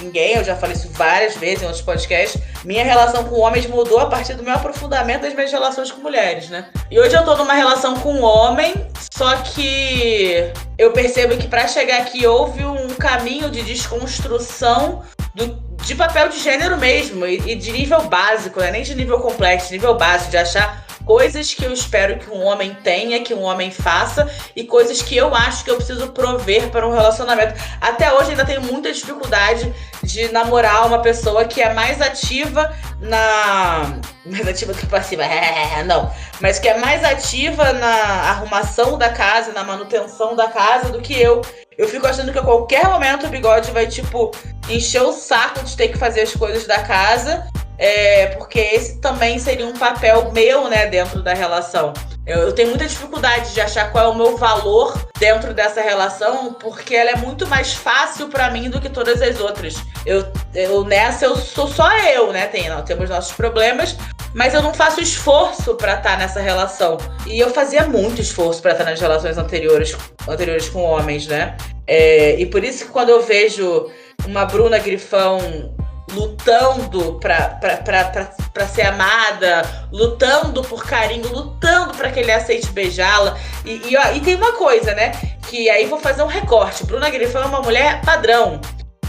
ninguém, 0.00 0.34
eu 0.34 0.44
já 0.44 0.56
falei 0.56 0.76
isso 0.76 0.88
várias 0.90 1.36
vezes 1.36 1.62
em 1.62 1.66
outros 1.66 1.82
podcasts. 1.82 2.40
Minha 2.64 2.84
relação 2.84 3.24
com 3.24 3.38
homens 3.38 3.66
mudou 3.66 4.00
a 4.00 4.06
partir 4.06 4.34
do 4.34 4.42
meu 4.42 4.54
aprofundamento 4.54 5.22
das 5.22 5.34
minhas 5.34 5.52
relações 5.52 5.90
com 5.90 6.00
mulheres, 6.00 6.48
né? 6.48 6.66
E 6.90 6.98
hoje 6.98 7.14
eu 7.14 7.24
tô 7.24 7.36
numa 7.36 7.54
relação 7.54 7.96
com 8.00 8.12
um 8.12 8.24
homem, 8.24 8.74
só 9.12 9.36
que 9.36 10.52
eu 10.78 10.92
percebo 10.92 11.36
que 11.36 11.48
para 11.48 11.68
chegar 11.68 11.98
aqui 11.98 12.26
houve 12.26 12.64
um 12.64 12.88
caminho 12.88 13.50
de 13.50 13.62
desconstrução 13.62 15.02
do 15.36 15.66
de 15.86 15.94
papel 15.94 16.28
de 16.28 16.40
gênero 16.40 16.76
mesmo, 16.76 17.24
e, 17.24 17.52
e 17.52 17.54
de 17.54 17.70
nível 17.70 18.02
básico, 18.08 18.58
né? 18.58 18.72
nem 18.72 18.82
de 18.82 18.92
nível 18.94 19.20
complexo, 19.20 19.68
de 19.68 19.74
nível 19.74 19.96
básico, 19.96 20.32
de 20.32 20.36
achar 20.36 20.84
coisas 21.04 21.54
que 21.54 21.64
eu 21.64 21.72
espero 21.72 22.18
que 22.18 22.28
um 22.28 22.42
homem 22.42 22.76
tenha, 22.82 23.22
que 23.22 23.32
um 23.32 23.42
homem 23.42 23.70
faça, 23.70 24.28
e 24.56 24.64
coisas 24.64 25.00
que 25.00 25.16
eu 25.16 25.32
acho 25.32 25.62
que 25.62 25.70
eu 25.70 25.76
preciso 25.76 26.08
prover 26.08 26.70
para 26.70 26.86
um 26.88 26.92
relacionamento. 26.92 27.54
Até 27.80 28.12
hoje 28.12 28.30
ainda 28.30 28.44
tenho 28.44 28.62
muita 28.62 28.92
dificuldade 28.92 29.72
de 30.02 30.28
namorar 30.32 30.86
uma 30.88 30.98
pessoa 30.98 31.44
que 31.44 31.62
é 31.62 31.72
mais 31.72 32.02
ativa 32.02 32.74
na. 33.00 34.00
Mais 34.24 34.48
ativa 34.48 34.74
que 34.74 34.86
passiva, 34.86 35.22
não. 35.86 36.12
Mas 36.40 36.58
que 36.58 36.68
é 36.68 36.76
mais 36.78 37.04
ativa 37.04 37.72
na 37.74 37.94
arrumação 38.30 38.98
da 38.98 39.10
casa, 39.10 39.52
na 39.52 39.62
manutenção 39.62 40.34
da 40.34 40.48
casa 40.48 40.88
do 40.88 41.00
que 41.00 41.14
eu. 41.16 41.42
Eu 41.78 41.86
fico 41.88 42.06
achando 42.06 42.32
que 42.32 42.38
a 42.38 42.42
qualquer 42.42 42.88
momento 42.88 43.26
o 43.26 43.28
bigode 43.28 43.70
vai, 43.70 43.86
tipo, 43.86 44.32
encher 44.68 45.02
o 45.02 45.12
saco 45.12 45.62
de 45.64 45.76
ter 45.76 45.88
que 45.88 45.98
fazer 45.98 46.22
as 46.22 46.34
coisas 46.34 46.66
da 46.66 46.80
casa 46.80 47.46
é, 47.78 48.26
porque 48.28 48.58
esse 48.58 48.98
também 49.00 49.38
seria 49.38 49.66
um 49.66 49.74
papel 49.74 50.32
meu, 50.32 50.68
né, 50.68 50.86
dentro 50.86 51.22
da 51.22 51.34
relação. 51.34 51.92
Eu, 52.26 52.38
eu, 52.38 52.52
tenho 52.52 52.70
muita 52.70 52.86
dificuldade 52.86 53.52
de 53.54 53.60
achar 53.60 53.92
qual 53.92 54.06
é 54.06 54.08
o 54.08 54.14
meu 54.14 54.36
valor 54.36 54.98
dentro 55.18 55.54
dessa 55.54 55.80
relação, 55.80 56.54
porque 56.54 56.94
ela 56.94 57.10
é 57.10 57.16
muito 57.16 57.46
mais 57.46 57.74
fácil 57.74 58.28
para 58.28 58.50
mim 58.50 58.68
do 58.68 58.80
que 58.80 58.88
todas 58.88 59.22
as 59.22 59.38
outras. 59.40 59.76
Eu, 60.04 60.26
eu 60.54 60.84
nessa 60.84 61.26
eu 61.26 61.36
sou 61.36 61.68
só 61.68 61.88
eu, 61.98 62.32
né? 62.32 62.46
Tem, 62.46 62.68
não, 62.68 62.82
temos 62.82 63.08
nossos 63.08 63.32
problemas, 63.32 63.96
mas 64.34 64.54
eu 64.54 64.62
não 64.62 64.74
faço 64.74 65.00
esforço 65.00 65.74
para 65.76 65.94
estar 65.94 66.12
tá 66.12 66.16
nessa 66.16 66.40
relação. 66.40 66.98
E 67.26 67.38
eu 67.38 67.50
fazia 67.50 67.86
muito 67.86 68.20
esforço 68.20 68.60
para 68.60 68.72
estar 68.72 68.84
tá 68.84 68.90
nas 68.90 69.00
relações 69.00 69.38
anteriores, 69.38 69.96
anteriores 70.26 70.68
com 70.68 70.82
homens, 70.82 71.28
né? 71.28 71.56
É, 71.86 72.34
e 72.40 72.46
por 72.46 72.64
isso 72.64 72.86
que 72.86 72.90
quando 72.90 73.10
eu 73.10 73.22
vejo 73.22 73.88
uma 74.24 74.44
Bruna 74.44 74.78
Grifão 74.78 75.74
lutando 76.12 77.18
para 77.20 78.66
ser 78.66 78.82
amada, 78.82 79.62
lutando 79.92 80.62
por 80.62 80.84
carinho, 80.84 81.28
lutando 81.28 81.94
para 81.94 82.10
que 82.10 82.20
ele 82.20 82.32
aceite 82.32 82.70
beijá-la. 82.70 83.36
E, 83.64 83.82
e, 83.88 84.16
e, 84.16 84.20
tem 84.20 84.36
uma 84.36 84.52
coisa, 84.52 84.94
né? 84.94 85.12
Que 85.48 85.68
aí 85.68 85.86
vou 85.86 85.98
fazer 85.98 86.22
um 86.22 86.28
recorte. 86.28 86.84
Bruna 86.84 87.10
Grifão 87.10 87.42
é 87.42 87.46
uma 87.46 87.60
mulher 87.60 88.00
padrão. 88.02 88.60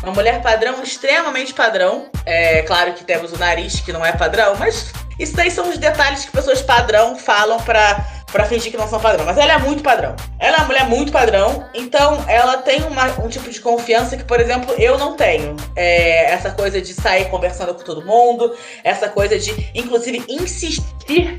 Uma 0.03 0.13
mulher 0.13 0.41
padrão, 0.41 0.81
extremamente 0.83 1.53
padrão. 1.53 2.09
É 2.25 2.61
claro 2.63 2.93
que 2.93 3.03
temos 3.03 3.31
o 3.31 3.37
nariz 3.37 3.79
que 3.79 3.93
não 3.93 4.05
é 4.05 4.11
padrão, 4.11 4.55
mas 4.57 4.91
isso 5.19 5.35
daí 5.35 5.49
são 5.49 5.69
os 5.69 5.77
detalhes 5.77 6.25
que 6.25 6.31
pessoas 6.31 6.61
padrão 6.61 7.17
falam 7.17 7.57
para 7.59 8.05
para 8.31 8.45
fingir 8.45 8.71
que 8.71 8.77
não 8.77 8.87
são 8.87 8.99
padrão. 8.99 9.25
Mas 9.25 9.37
ela 9.37 9.53
é 9.53 9.57
muito 9.57 9.81
padrão. 9.81 10.15
Ela 10.39 10.57
é 10.57 10.59
uma 10.59 10.67
mulher 10.67 10.87
muito 10.87 11.11
padrão, 11.11 11.67
então 11.73 12.23
ela 12.27 12.57
tem 12.57 12.83
uma, 12.83 13.05
um 13.19 13.27
tipo 13.27 13.49
de 13.49 13.59
confiança 13.59 14.17
que, 14.17 14.23
por 14.23 14.39
exemplo, 14.39 14.73
eu 14.77 14.97
não 14.97 15.15
tenho. 15.15 15.55
É 15.75 16.31
essa 16.31 16.51
coisa 16.51 16.81
de 16.81 16.93
sair 16.93 17.29
conversando 17.29 17.73
com 17.73 17.83
todo 17.83 18.05
mundo, 18.05 18.55
essa 18.83 19.09
coisa 19.09 19.37
de, 19.39 19.71
inclusive, 19.73 20.23
insistir 20.27 20.81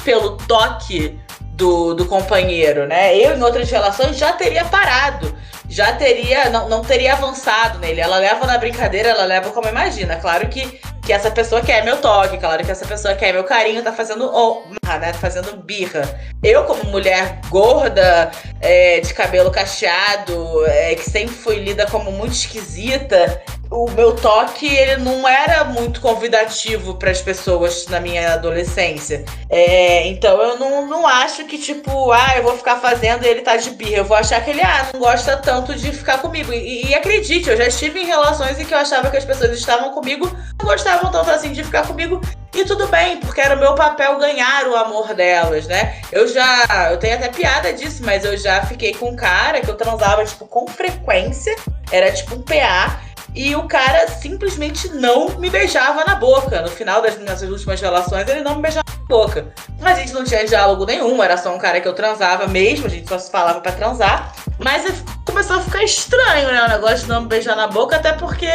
pelo 0.04 0.36
toque 0.36 1.18
do, 1.40 1.94
do 1.94 2.06
companheiro, 2.06 2.86
né? 2.86 3.16
Eu, 3.16 3.36
em 3.36 3.42
outras 3.42 3.70
relações, 3.70 4.16
já 4.16 4.32
teria 4.32 4.64
parado 4.64 5.36
já 5.68 5.92
teria, 5.92 6.48
não, 6.48 6.68
não 6.68 6.82
teria 6.82 7.12
avançado 7.12 7.78
nele. 7.78 8.00
Ela 8.00 8.16
leva 8.16 8.46
na 8.46 8.56
brincadeira, 8.56 9.10
ela 9.10 9.24
leva 9.24 9.50
como 9.50 9.68
imagina. 9.68 10.16
Claro 10.16 10.48
que, 10.48 10.80
que 11.08 11.12
essa 11.14 11.30
pessoa 11.30 11.62
quer 11.62 11.82
meu 11.86 11.96
toque, 12.02 12.36
claro 12.36 12.62
que 12.62 12.70
essa 12.70 12.84
pessoa 12.84 13.14
quer 13.14 13.32
meu 13.32 13.42
carinho, 13.42 13.82
tá 13.82 13.90
fazendo 13.90 14.30
oh, 14.30 14.62
né? 15.00 15.10
Tá 15.10 15.14
fazendo 15.14 15.56
birra. 15.56 16.02
Eu, 16.42 16.64
como 16.64 16.84
mulher 16.84 17.40
gorda, 17.48 18.30
é, 18.60 19.00
de 19.00 19.14
cabelo 19.14 19.50
cacheado, 19.50 20.66
é, 20.66 20.94
que 20.94 21.08
sempre 21.08 21.34
fui 21.34 21.56
lida 21.56 21.86
como 21.86 22.12
muito 22.12 22.34
esquisita, 22.34 23.42
o 23.70 23.90
meu 23.90 24.14
toque 24.14 24.66
ele 24.66 24.96
não 25.02 25.28
era 25.28 25.64
muito 25.64 26.00
convidativo 26.00 26.94
para 26.94 27.10
as 27.10 27.20
pessoas 27.20 27.86
na 27.88 28.00
minha 28.00 28.34
adolescência. 28.34 29.24
É, 29.50 30.06
então 30.08 30.40
eu 30.40 30.58
não, 30.58 30.86
não 30.86 31.06
acho 31.06 31.44
que, 31.44 31.58
tipo, 31.58 32.10
ah, 32.12 32.34
eu 32.36 32.42
vou 32.42 32.56
ficar 32.56 32.76
fazendo 32.76 33.24
e 33.24 33.28
ele 33.28 33.42
tá 33.42 33.56
de 33.56 33.70
birra. 33.70 33.98
Eu 33.98 34.04
vou 34.04 34.16
achar 34.16 34.42
que 34.42 34.50
ele, 34.50 34.62
ah, 34.62 34.88
não 34.92 35.00
gosta 35.00 35.36
tanto 35.36 35.74
de 35.74 35.92
ficar 35.92 36.18
comigo. 36.18 36.52
E, 36.52 36.86
e 36.86 36.94
acredite, 36.94 37.50
eu 37.50 37.56
já 37.56 37.66
estive 37.66 38.00
em 38.00 38.06
relações 38.06 38.58
em 38.58 38.64
que 38.64 38.72
eu 38.72 38.78
achava 38.78 39.10
que 39.10 39.16
as 39.16 39.24
pessoas 39.24 39.52
estavam 39.52 39.92
comigo, 39.92 40.26
não 40.58 40.66
gostavam 40.66 40.97
tanto 41.06 41.30
assim 41.30 41.52
de 41.52 41.64
ficar 41.64 41.86
comigo. 41.86 42.20
E 42.54 42.64
tudo 42.64 42.86
bem, 42.88 43.18
porque 43.18 43.40
era 43.40 43.54
o 43.54 43.58
meu 43.58 43.74
papel 43.74 44.18
ganhar 44.18 44.66
o 44.66 44.76
amor 44.76 45.14
delas, 45.14 45.66
né? 45.66 46.00
Eu 46.10 46.26
já. 46.26 46.88
Eu 46.90 46.98
tenho 46.98 47.14
até 47.14 47.28
piada 47.28 47.72
disso, 47.72 48.02
mas 48.04 48.24
eu 48.24 48.36
já 48.36 48.62
fiquei 48.64 48.94
com 48.94 49.10
um 49.10 49.16
cara 49.16 49.60
que 49.60 49.70
eu 49.70 49.76
transava, 49.76 50.24
tipo, 50.24 50.46
com 50.46 50.66
frequência. 50.66 51.54
Era 51.90 52.10
tipo 52.12 52.34
um 52.34 52.42
PA. 52.42 53.00
E 53.34 53.54
o 53.54 53.68
cara 53.68 54.08
simplesmente 54.08 54.88
não 54.88 55.38
me 55.38 55.50
beijava 55.50 56.04
na 56.04 56.14
boca. 56.14 56.62
No 56.62 56.68
final 56.68 57.02
das 57.02 57.16
minhas 57.18 57.42
últimas 57.42 57.80
relações, 57.80 58.26
ele 58.28 58.40
não 58.40 58.56
me 58.56 58.62
beijava 58.62 58.86
na 58.88 59.06
boca. 59.06 59.46
Mas 59.80 59.98
a 59.98 60.00
gente 60.00 60.12
não 60.12 60.24
tinha 60.24 60.44
diálogo 60.44 60.84
nenhum, 60.84 61.22
era 61.22 61.36
só 61.36 61.54
um 61.54 61.58
cara 61.58 61.80
que 61.80 61.86
eu 61.86 61.94
transava 61.94 62.46
mesmo, 62.48 62.86
a 62.86 62.90
gente 62.90 63.08
só 63.08 63.18
se 63.18 63.30
falava 63.30 63.60
para 63.60 63.72
transar. 63.72 64.34
Mas 64.58 65.04
começou 65.24 65.56
a 65.56 65.60
ficar 65.60 65.84
estranho, 65.84 66.50
né? 66.50 66.64
O 66.64 66.68
negócio 66.68 66.98
de 67.00 67.08
não 67.08 67.22
me 67.22 67.28
beijar 67.28 67.54
na 67.54 67.68
boca, 67.68 67.96
até 67.96 68.12
porque, 68.12 68.48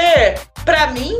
para 0.65 0.87
mim, 0.87 1.15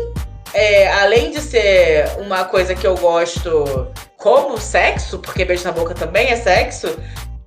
é, 0.53 0.91
além 0.93 1.31
de 1.31 1.41
ser 1.41 2.05
uma 2.19 2.45
coisa 2.45 2.75
que 2.75 2.85
eu 2.85 2.95
gosto 2.95 3.91
como 4.17 4.57
sexo, 4.57 5.19
porque 5.19 5.43
beijo 5.43 5.63
na 5.63 5.71
boca 5.71 5.93
também 5.93 6.29
é 6.29 6.35
sexo, 6.35 6.95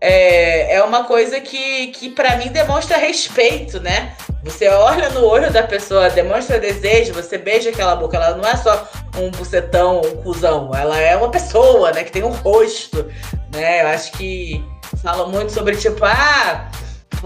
é, 0.01 0.75
é 0.75 0.83
uma 0.83 1.05
coisa 1.05 1.41
que, 1.41 1.89
que 1.89 2.11
para 2.11 2.37
mim 2.37 2.49
demonstra 2.49 2.99
respeito, 2.99 3.81
né? 3.81 4.15
Você 4.45 4.69
olha 4.69 5.09
no 5.11 5.25
olho 5.25 5.53
da 5.53 5.63
pessoa, 5.63 6.11
demonstra 6.11 6.59
desejo, 6.61 7.13
você 7.13 7.39
beija 7.39 7.71
aquela 7.71 7.97
boca. 7.97 8.17
Ela 8.17 8.37
não 8.37 8.47
é 8.47 8.57
só 8.57 8.89
um 9.19 9.31
bucetão, 9.31 10.01
um 10.01 10.23
cuzão. 10.23 10.71
Ela 10.75 11.01
é 11.01 11.17
uma 11.17 11.31
pessoa, 11.31 11.91
né? 11.93 12.05
Que 12.05 12.13
tem 12.13 12.23
um 12.23 12.31
rosto, 12.31 13.11
né? 13.53 13.83
Eu 13.83 13.89
acho 13.89 14.13
que 14.13 14.65
fala 15.03 15.27
muito 15.27 15.51
sobre, 15.51 15.77
tipo, 15.77 16.05
ah, 16.05 16.71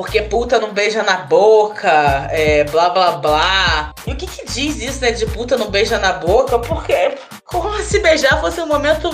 porque 0.01 0.23
puta 0.23 0.59
não 0.59 0.73
beija 0.73 1.03
na 1.03 1.19
boca, 1.19 2.27
é, 2.31 2.65
blá 2.65 2.89
blá 2.89 3.13
blá. 3.19 3.93
E 4.07 4.13
o 4.13 4.17
que 4.17 4.27
que 4.27 4.47
diz 4.47 4.81
isso, 4.81 5.03
né, 5.03 5.13
de 5.13 5.27
puta 5.27 5.59
não 5.59 5.71
beija 5.71 5.99
na 5.99 6.15
boca? 6.15 6.59
Porque 6.59 7.19
como 7.45 7.79
se 7.83 7.99
beijar 7.99 8.41
fosse 8.41 8.63
um 8.63 8.67
momento 8.67 9.11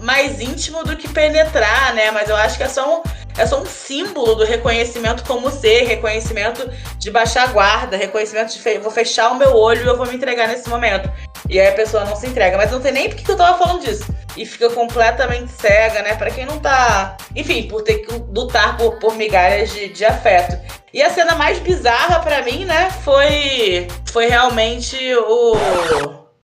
mais 0.00 0.40
íntimo 0.40 0.82
do 0.82 0.96
que 0.96 1.06
penetrar, 1.06 1.94
né? 1.94 2.10
Mas 2.10 2.28
eu 2.28 2.34
acho 2.34 2.56
que 2.56 2.64
é 2.64 2.68
só 2.68 2.98
um, 2.98 3.02
é 3.36 3.46
só 3.46 3.60
um 3.60 3.66
símbolo 3.66 4.34
do 4.34 4.44
reconhecimento 4.44 5.24
como 5.24 5.50
ser, 5.50 5.84
reconhecimento 5.84 6.70
de 6.98 7.10
baixar 7.10 7.48
a 7.48 7.52
guarda, 7.52 7.96
reconhecimento 7.96 8.52
de 8.52 8.60
fe 8.60 8.78
vou 8.78 8.90
fechar 8.90 9.30
o 9.32 9.36
meu 9.36 9.54
olho 9.54 9.84
e 9.84 9.86
eu 9.86 9.96
vou 9.96 10.06
me 10.06 10.14
entregar 10.14 10.48
nesse 10.48 10.68
momento. 10.68 11.10
E 11.48 11.60
aí 11.60 11.68
a 11.68 11.72
pessoa 11.72 12.04
não 12.04 12.16
se 12.16 12.26
entrega. 12.26 12.56
Mas 12.56 12.70
não 12.70 12.80
tem 12.80 12.92
nem 12.92 13.08
porque 13.08 13.24
que 13.24 13.30
eu 13.30 13.36
tava 13.36 13.58
falando 13.58 13.82
disso 13.82 14.04
e 14.36 14.44
fica 14.44 14.70
completamente 14.70 15.52
cega, 15.52 16.02
né? 16.02 16.14
Para 16.16 16.30
quem 16.30 16.46
não 16.46 16.58
tá. 16.58 17.16
Enfim, 17.34 17.68
por 17.68 17.82
ter 17.82 17.98
que 17.98 18.12
lutar 18.12 18.76
por, 18.76 18.98
por 18.98 19.14
migalhas 19.14 19.72
de, 19.72 19.88
de 19.88 20.04
afeto. 20.04 20.58
E 20.92 21.02
a 21.02 21.10
cena 21.10 21.34
mais 21.34 21.58
bizarra 21.58 22.20
para 22.20 22.42
mim, 22.42 22.64
né? 22.64 22.90
Foi. 22.90 23.88
Foi 24.10 24.26
realmente 24.26 24.96
o. 25.16 25.56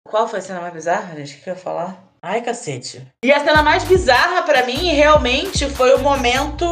Qual 0.04 0.26
foi 0.26 0.38
a 0.38 0.42
cena 0.42 0.60
mais 0.60 0.72
bizarra, 0.72 1.14
gente? 1.16 1.36
O 1.36 1.42
que 1.42 1.50
eu 1.50 1.54
ia 1.54 1.60
falar? 1.60 2.07
Ai, 2.20 2.40
cacete. 2.42 3.06
E 3.24 3.32
a 3.32 3.44
cena 3.44 3.62
mais 3.62 3.84
bizarra 3.84 4.42
para 4.42 4.64
mim, 4.64 4.92
realmente, 4.92 5.68
foi 5.70 5.94
o 5.94 6.00
momento 6.00 6.66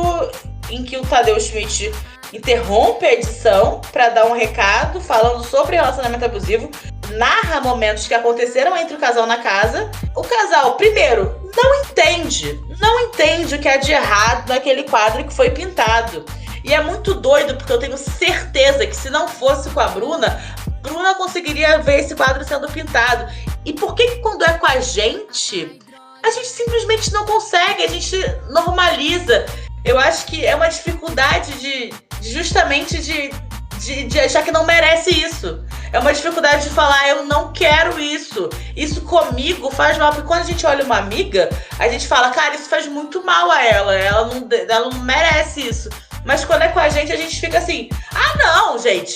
em 0.71 0.83
que 0.83 0.97
o 0.97 1.07
Tadeu 1.07 1.39
Schmidt 1.39 1.93
interrompe 2.33 3.07
a 3.07 3.13
edição 3.13 3.81
para 3.93 4.09
dar 4.09 4.27
um 4.27 4.33
recado 4.33 5.01
falando 5.01 5.45
sobre 5.45 5.77
relacionamento 5.77 6.25
abusivo, 6.25 6.69
narra 7.13 7.61
momentos 7.61 8.09
que 8.09 8.15
aconteceram 8.15 8.77
entre 8.77 8.97
o 8.97 8.99
casal 8.99 9.27
na 9.27 9.39
casa. 9.39 9.89
O 10.17 10.23
casal, 10.23 10.77
primeiro, 10.77 11.41
não 11.57 11.75
entende, 11.83 12.61
não 12.81 13.01
entende 13.01 13.55
o 13.55 13.59
que 13.61 13.69
é 13.69 13.79
de 13.79 13.93
errado 13.93 14.49
naquele 14.49 14.83
quadro 14.83 15.25
que 15.25 15.33
foi 15.33 15.51
pintado. 15.51 16.25
E 16.65 16.75
é 16.75 16.83
muito 16.83 17.15
doido 17.15 17.57
porque 17.57 17.73
eu 17.73 17.79
tenho 17.79 17.97
certeza 17.97 18.85
que 18.85 18.97
se 18.97 19.09
não 19.09 19.29
fosse 19.29 19.71
com 19.71 19.79
a 19.79 19.87
Bruna, 19.87 20.43
Bruna 20.87 21.15
conseguiria 21.15 21.79
ver 21.79 22.01
esse 22.01 22.15
quadro 22.15 22.45
sendo 22.45 22.69
pintado. 22.69 23.31
E 23.65 23.73
por 23.73 23.95
que, 23.95 24.07
que 24.07 24.17
quando 24.21 24.45
é 24.45 24.55
com 24.55 24.67
a 24.67 24.81
gente, 24.81 25.81
a 26.23 26.31
gente 26.31 26.49
simplesmente 26.49 27.13
não 27.13 27.27
consegue, 27.27 27.85
a 27.85 27.89
gente 27.89 28.17
normaliza. 28.51 29.45
Eu 29.85 29.99
acho 29.99 30.27
que 30.27 30.45
é 30.45 30.55
uma 30.55 30.69
dificuldade 30.69 31.53
de, 31.55 31.91
de 32.21 32.33
justamente 32.33 32.99
de 32.99 33.31
de, 33.79 34.05
de 34.05 34.19
achar 34.19 34.43
que 34.43 34.51
não 34.51 34.65
merece 34.65 35.11
isso. 35.11 35.65
É 35.93 35.99
uma 35.99 36.13
dificuldade 36.13 36.65
de 36.65 36.71
falar, 36.71 37.09
eu 37.09 37.25
não 37.25 37.53
quero 37.53 38.01
isso. 38.01 38.49
Isso 38.75 39.03
comigo 39.03 39.71
faz 39.71 39.97
mal. 39.99 40.11
Porque 40.11 40.27
quando 40.27 40.41
a 40.41 40.47
gente 40.47 40.67
olha 40.67 40.85
uma 40.85 40.99
amiga, 40.99 41.49
a 41.79 41.89
gente 41.89 42.09
fala, 42.09 42.31
cara, 42.31 42.55
isso 42.55 42.69
faz 42.69 42.87
muito 42.87 43.25
mal 43.25 43.51
a 43.51 43.65
ela. 43.65 43.95
Ela 43.95 44.27
não, 44.27 44.49
ela 44.51 44.91
não 44.91 45.01
merece 45.01 45.61
isso. 45.61 45.89
Mas 46.25 46.45
quando 46.45 46.63
é 46.63 46.69
com 46.69 46.81
a 46.81 46.89
gente, 46.89 47.13
a 47.13 47.17
gente 47.17 47.39
fica 47.39 47.59
assim, 47.59 47.89
ah, 48.13 48.37
não, 48.39 48.79
gente. 48.79 49.15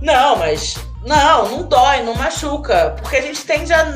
Não, 0.00 0.36
mas. 0.36 0.76
Não, 1.04 1.48
não 1.48 1.62
dói, 1.62 2.02
não 2.02 2.14
machuca. 2.14 2.96
Porque 3.00 3.16
a 3.16 3.22
gente 3.22 3.44
tende 3.44 3.72
a, 3.72 3.94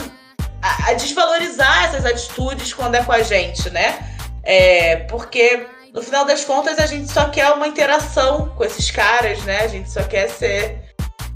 a, 0.62 0.92
desvalorizar 0.94 1.84
essas 1.84 2.06
atitudes 2.06 2.72
quando 2.72 2.94
é 2.94 3.02
com 3.02 3.12
a 3.12 3.22
gente, 3.22 3.68
né? 3.70 3.98
É, 4.42 4.96
porque 5.08 5.66
no 5.92 6.02
final 6.02 6.24
das 6.24 6.44
contas, 6.44 6.78
a 6.78 6.86
gente 6.86 7.10
só 7.10 7.28
quer 7.28 7.50
uma 7.52 7.66
interação 7.66 8.48
com 8.56 8.64
esses 8.64 8.90
caras, 8.90 9.42
né? 9.42 9.60
A 9.60 9.68
gente 9.68 9.90
só 9.90 10.02
quer 10.04 10.28
ser 10.28 10.79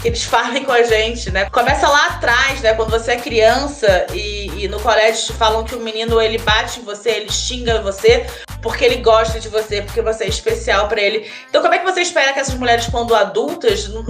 que 0.05 0.09
eles 0.09 0.23
falem 0.25 0.63
com 0.63 0.71
a 0.71 0.83
gente, 0.83 1.31
né? 1.31 1.49
Começa 1.49 1.87
lá 1.87 2.07
atrás, 2.07 2.61
né? 2.61 2.73
Quando 2.73 2.91
você 2.91 3.13
é 3.13 3.17
criança 3.17 4.05
e, 4.13 4.63
e 4.63 4.67
no 4.67 4.79
colégio 4.79 5.25
te 5.25 5.33
falam 5.33 5.63
que 5.63 5.75
o 5.75 5.79
menino 5.79 6.21
ele 6.21 6.37
bate 6.37 6.79
em 6.79 6.83
você, 6.83 7.09
ele 7.09 7.31
xinga 7.31 7.81
você 7.81 8.25
porque 8.61 8.83
ele 8.83 8.97
gosta 8.97 9.39
de 9.39 9.47
você, 9.47 9.83
porque 9.83 10.01
você 10.01 10.23
é 10.23 10.27
especial 10.27 10.87
para 10.87 10.99
ele. 10.99 11.29
Então, 11.49 11.61
como 11.61 11.75
é 11.75 11.77
que 11.77 11.85
você 11.85 12.01
espera 12.01 12.33
que 12.33 12.39
essas 12.39 12.55
mulheres, 12.55 12.87
quando 12.87 13.13
adultas, 13.13 13.87
não, 13.93 14.03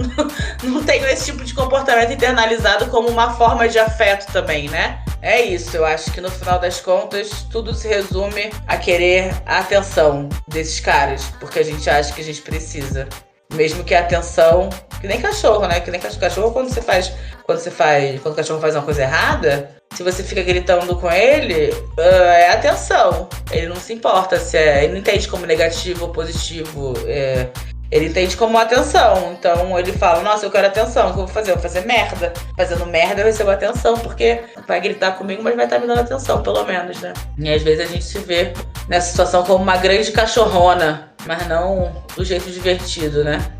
não 0.62 0.82
tenham 0.82 1.06
esse 1.08 1.26
tipo 1.26 1.44
de 1.44 1.52
comportamento 1.52 2.12
internalizado 2.12 2.86
como 2.86 3.08
uma 3.08 3.34
forma 3.34 3.68
de 3.68 3.78
afeto 3.78 4.32
também, 4.32 4.68
né? 4.70 4.98
É 5.20 5.42
isso, 5.42 5.76
eu 5.76 5.84
acho 5.84 6.10
que 6.12 6.20
no 6.20 6.30
final 6.30 6.58
das 6.58 6.80
contas 6.80 7.44
tudo 7.50 7.74
se 7.74 7.88
resume 7.88 8.50
a 8.66 8.76
querer 8.76 9.34
a 9.44 9.58
atenção 9.58 10.28
desses 10.46 10.80
caras, 10.80 11.24
porque 11.40 11.58
a 11.58 11.64
gente 11.64 11.88
acha 11.90 12.12
que 12.12 12.20
a 12.20 12.24
gente 12.24 12.42
precisa. 12.42 13.08
Mesmo 13.54 13.84
que 13.84 13.94
a 13.94 14.00
atenção, 14.00 14.68
que 15.00 15.06
nem 15.06 15.20
cachorro, 15.20 15.66
né? 15.66 15.80
Que 15.80 15.90
nem 15.90 16.00
cachorro, 16.00 16.20
cachorro 16.20 16.50
quando 16.52 16.68
você 16.68 16.82
faz, 16.82 17.12
quando 17.44 17.58
você 17.58 17.70
faz, 17.70 18.20
quando 18.20 18.34
o 18.34 18.36
cachorro 18.36 18.60
faz 18.60 18.74
uma 18.74 18.82
coisa 18.82 19.02
errada, 19.02 19.70
se 19.94 20.02
você 20.02 20.22
fica 20.22 20.42
gritando 20.42 20.96
com 20.96 21.10
ele, 21.10 21.70
uh, 21.70 22.00
é 22.00 22.50
atenção. 22.50 23.28
Ele 23.50 23.66
não 23.66 23.76
se 23.76 23.92
importa 23.92 24.38
se 24.38 24.56
é, 24.56 24.84
ele 24.84 24.92
não 24.92 25.00
entende 25.00 25.28
como 25.28 25.46
negativo 25.46 26.06
ou 26.06 26.12
positivo. 26.12 26.94
É, 27.06 27.48
ele 27.90 28.06
entende 28.06 28.36
como 28.36 28.58
atenção. 28.58 29.32
Então 29.32 29.78
ele 29.78 29.92
fala: 29.92 30.22
Nossa, 30.22 30.44
eu 30.44 30.50
quero 30.50 30.66
atenção. 30.66 31.10
O 31.10 31.14
que 31.14 31.20
eu 31.20 31.26
vou 31.26 31.28
fazer? 31.28 31.50
Eu 31.52 31.54
vou 31.54 31.62
fazer 31.62 31.86
merda. 31.86 32.32
Fazendo 32.56 32.86
merda 32.86 33.20
eu 33.20 33.26
recebo 33.26 33.50
atenção, 33.50 33.96
porque 33.98 34.40
vai 34.66 34.80
gritar 34.80 35.12
comigo, 35.12 35.42
mas 35.42 35.54
vai 35.54 35.64
estar 35.64 35.78
me 35.78 35.86
dando 35.86 36.00
atenção, 36.00 36.42
pelo 36.42 36.64
menos, 36.64 37.00
né? 37.00 37.12
E 37.38 37.52
às 37.52 37.62
vezes 37.62 37.88
a 37.88 37.90
gente 37.90 38.04
se 38.04 38.18
vê 38.18 38.52
nessa 38.88 39.10
situação 39.10 39.44
como 39.44 39.62
uma 39.62 39.76
grande 39.76 40.10
cachorrona, 40.12 41.05
mas 41.26 41.46
não 41.48 42.04
do 42.16 42.24
jeito 42.24 42.50
divertido, 42.50 43.24
né? 43.24 43.52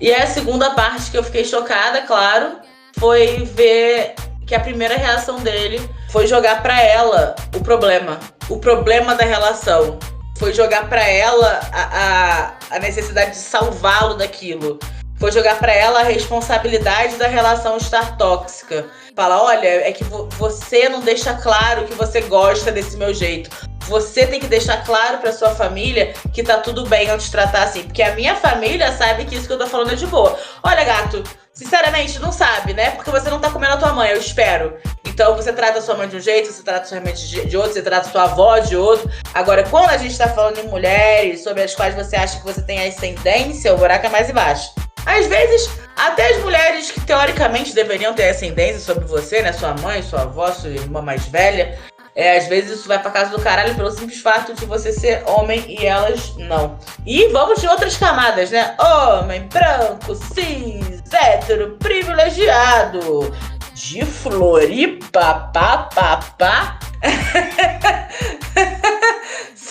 E 0.00 0.12
a 0.12 0.26
segunda 0.26 0.70
parte 0.74 1.10
que 1.10 1.16
eu 1.16 1.24
fiquei 1.24 1.44
chocada, 1.44 2.02
claro, 2.02 2.58
foi 2.98 3.44
ver 3.44 4.14
que 4.46 4.54
a 4.54 4.60
primeira 4.60 4.96
reação 4.96 5.40
dele 5.40 5.80
foi 6.10 6.26
jogar 6.26 6.62
para 6.62 6.78
ela 6.82 7.34
o 7.56 7.60
problema, 7.60 8.20
o 8.50 8.58
problema 8.58 9.14
da 9.14 9.24
relação. 9.24 9.98
Foi 10.38 10.52
jogar 10.52 10.88
para 10.88 11.02
ela 11.02 11.60
a, 11.72 11.82
a, 11.82 12.76
a 12.76 12.78
necessidade 12.80 13.30
de 13.30 13.36
salvá-lo 13.38 14.14
daquilo. 14.14 14.78
Foi 15.18 15.30
jogar 15.30 15.58
para 15.58 15.72
ela 15.72 16.00
a 16.00 16.04
responsabilidade 16.04 17.16
da 17.16 17.26
relação 17.26 17.76
estar 17.76 18.16
tóxica. 18.16 18.86
Fala, 19.14 19.42
olha, 19.42 19.66
é 19.66 19.92
que 19.92 20.04
vo 20.04 20.28
você 20.38 20.88
não 20.88 21.00
deixa 21.00 21.34
claro 21.34 21.84
que 21.84 21.94
você 21.94 22.20
gosta 22.22 22.72
desse 22.72 22.96
meu 22.96 23.14
jeito. 23.14 23.48
Você 23.86 24.26
tem 24.26 24.40
que 24.40 24.46
deixar 24.46 24.84
claro 24.84 25.18
para 25.18 25.32
sua 25.32 25.50
família 25.50 26.14
que 26.32 26.42
tá 26.42 26.58
tudo 26.58 26.86
bem 26.86 27.08
eu 27.08 27.18
te 27.18 27.30
tratar 27.30 27.64
assim. 27.64 27.84
Porque 27.84 28.02
a 28.02 28.14
minha 28.14 28.34
família 28.34 28.90
sabe 28.92 29.24
que 29.24 29.36
isso 29.36 29.46
que 29.46 29.52
eu 29.52 29.58
tô 29.58 29.66
falando 29.66 29.92
é 29.92 29.94
de 29.94 30.06
boa. 30.06 30.38
Olha, 30.62 30.84
gato, 30.84 31.22
sinceramente, 31.52 32.18
não 32.18 32.32
sabe, 32.32 32.72
né? 32.72 32.90
Porque 32.92 33.10
você 33.10 33.30
não 33.30 33.40
tá 33.40 33.50
comendo 33.50 33.74
a 33.74 33.76
tua 33.76 33.92
mãe, 33.92 34.10
eu 34.10 34.18
espero. 34.18 34.76
Então 35.04 35.36
você 35.36 35.52
trata 35.52 35.78
a 35.78 35.82
sua 35.82 35.94
mãe 35.94 36.08
de 36.08 36.16
um 36.16 36.20
jeito, 36.20 36.50
você 36.50 36.62
trata 36.64 36.86
sua 36.86 37.00
mãe 37.00 37.12
de 37.12 37.56
outro, 37.56 37.72
você 37.72 37.82
trata 37.82 38.10
sua 38.10 38.24
avó 38.24 38.58
de 38.58 38.76
outro. 38.76 39.08
Agora, 39.32 39.62
quando 39.62 39.90
a 39.90 39.96
gente 39.96 40.18
tá 40.18 40.28
falando 40.28 40.58
em 40.58 40.66
mulheres 40.66 41.44
sobre 41.44 41.62
as 41.62 41.72
quais 41.72 41.94
você 41.94 42.16
acha 42.16 42.38
que 42.38 42.44
você 42.44 42.60
tem 42.62 42.84
ascendência, 42.88 43.72
o 43.72 43.78
buraco 43.78 44.06
é 44.06 44.08
mais 44.08 44.28
embaixo. 44.28 44.74
Às 45.06 45.26
vezes, 45.26 45.70
até 45.96 46.34
as 46.34 46.42
mulheres 46.42 46.90
que 46.90 47.00
teoricamente 47.00 47.74
deveriam 47.74 48.14
ter 48.14 48.30
ascendência 48.30 48.80
sobre 48.80 49.04
você, 49.04 49.42
né? 49.42 49.52
Sua 49.52 49.74
mãe, 49.74 50.02
sua 50.02 50.22
avó, 50.22 50.50
sua 50.52 50.70
irmã 50.70 51.02
mais 51.02 51.26
velha, 51.26 51.78
é, 52.14 52.38
às 52.38 52.46
vezes 52.46 52.78
isso 52.78 52.88
vai 52.88 53.00
pra 53.00 53.10
casa 53.10 53.30
do 53.30 53.42
caralho 53.42 53.74
pelo 53.74 53.90
simples 53.90 54.20
fato 54.20 54.54
de 54.54 54.64
você 54.66 54.92
ser 54.92 55.24
homem 55.26 55.64
e 55.68 55.84
elas 55.84 56.36
não. 56.36 56.78
E 57.04 57.26
vamos 57.28 57.60
de 57.60 57.66
outras 57.66 57.96
camadas, 57.96 58.52
né? 58.52 58.76
Homem, 58.78 59.48
branco, 59.48 60.14
cis, 60.14 61.02
hétero, 61.12 61.76
privilegiado. 61.78 63.34
De 63.74 64.04
Floripa, 64.04 65.50
pá, 65.52 65.88
pá, 65.92 66.20
pá. 66.38 66.78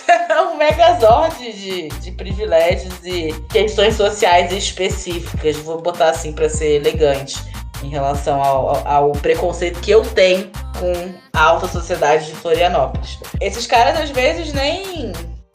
Um 0.53 0.57
megazord 0.57 1.35
de, 1.53 1.89
de 1.89 2.11
privilégios 2.11 2.93
e 3.03 3.33
questões 3.49 3.95
sociais 3.95 4.51
específicas. 4.51 5.57
Vou 5.57 5.81
botar 5.81 6.09
assim 6.09 6.33
para 6.33 6.49
ser 6.49 6.75
elegante 6.75 7.35
em 7.83 7.89
relação 7.89 8.41
ao, 8.41 8.69
ao, 8.69 8.87
ao, 8.87 9.11
preconceito 9.11 9.79
que 9.81 9.91
eu 9.91 10.01
tenho 10.01 10.49
com 10.79 11.13
a 11.33 11.41
alta 11.41 11.67
sociedade 11.67 12.27
de 12.27 12.33
Florianópolis. 12.33 13.19
Esses 13.41 13.67
caras 13.67 13.99
às 13.99 14.09
vezes 14.09 14.53
nem, 14.53 15.11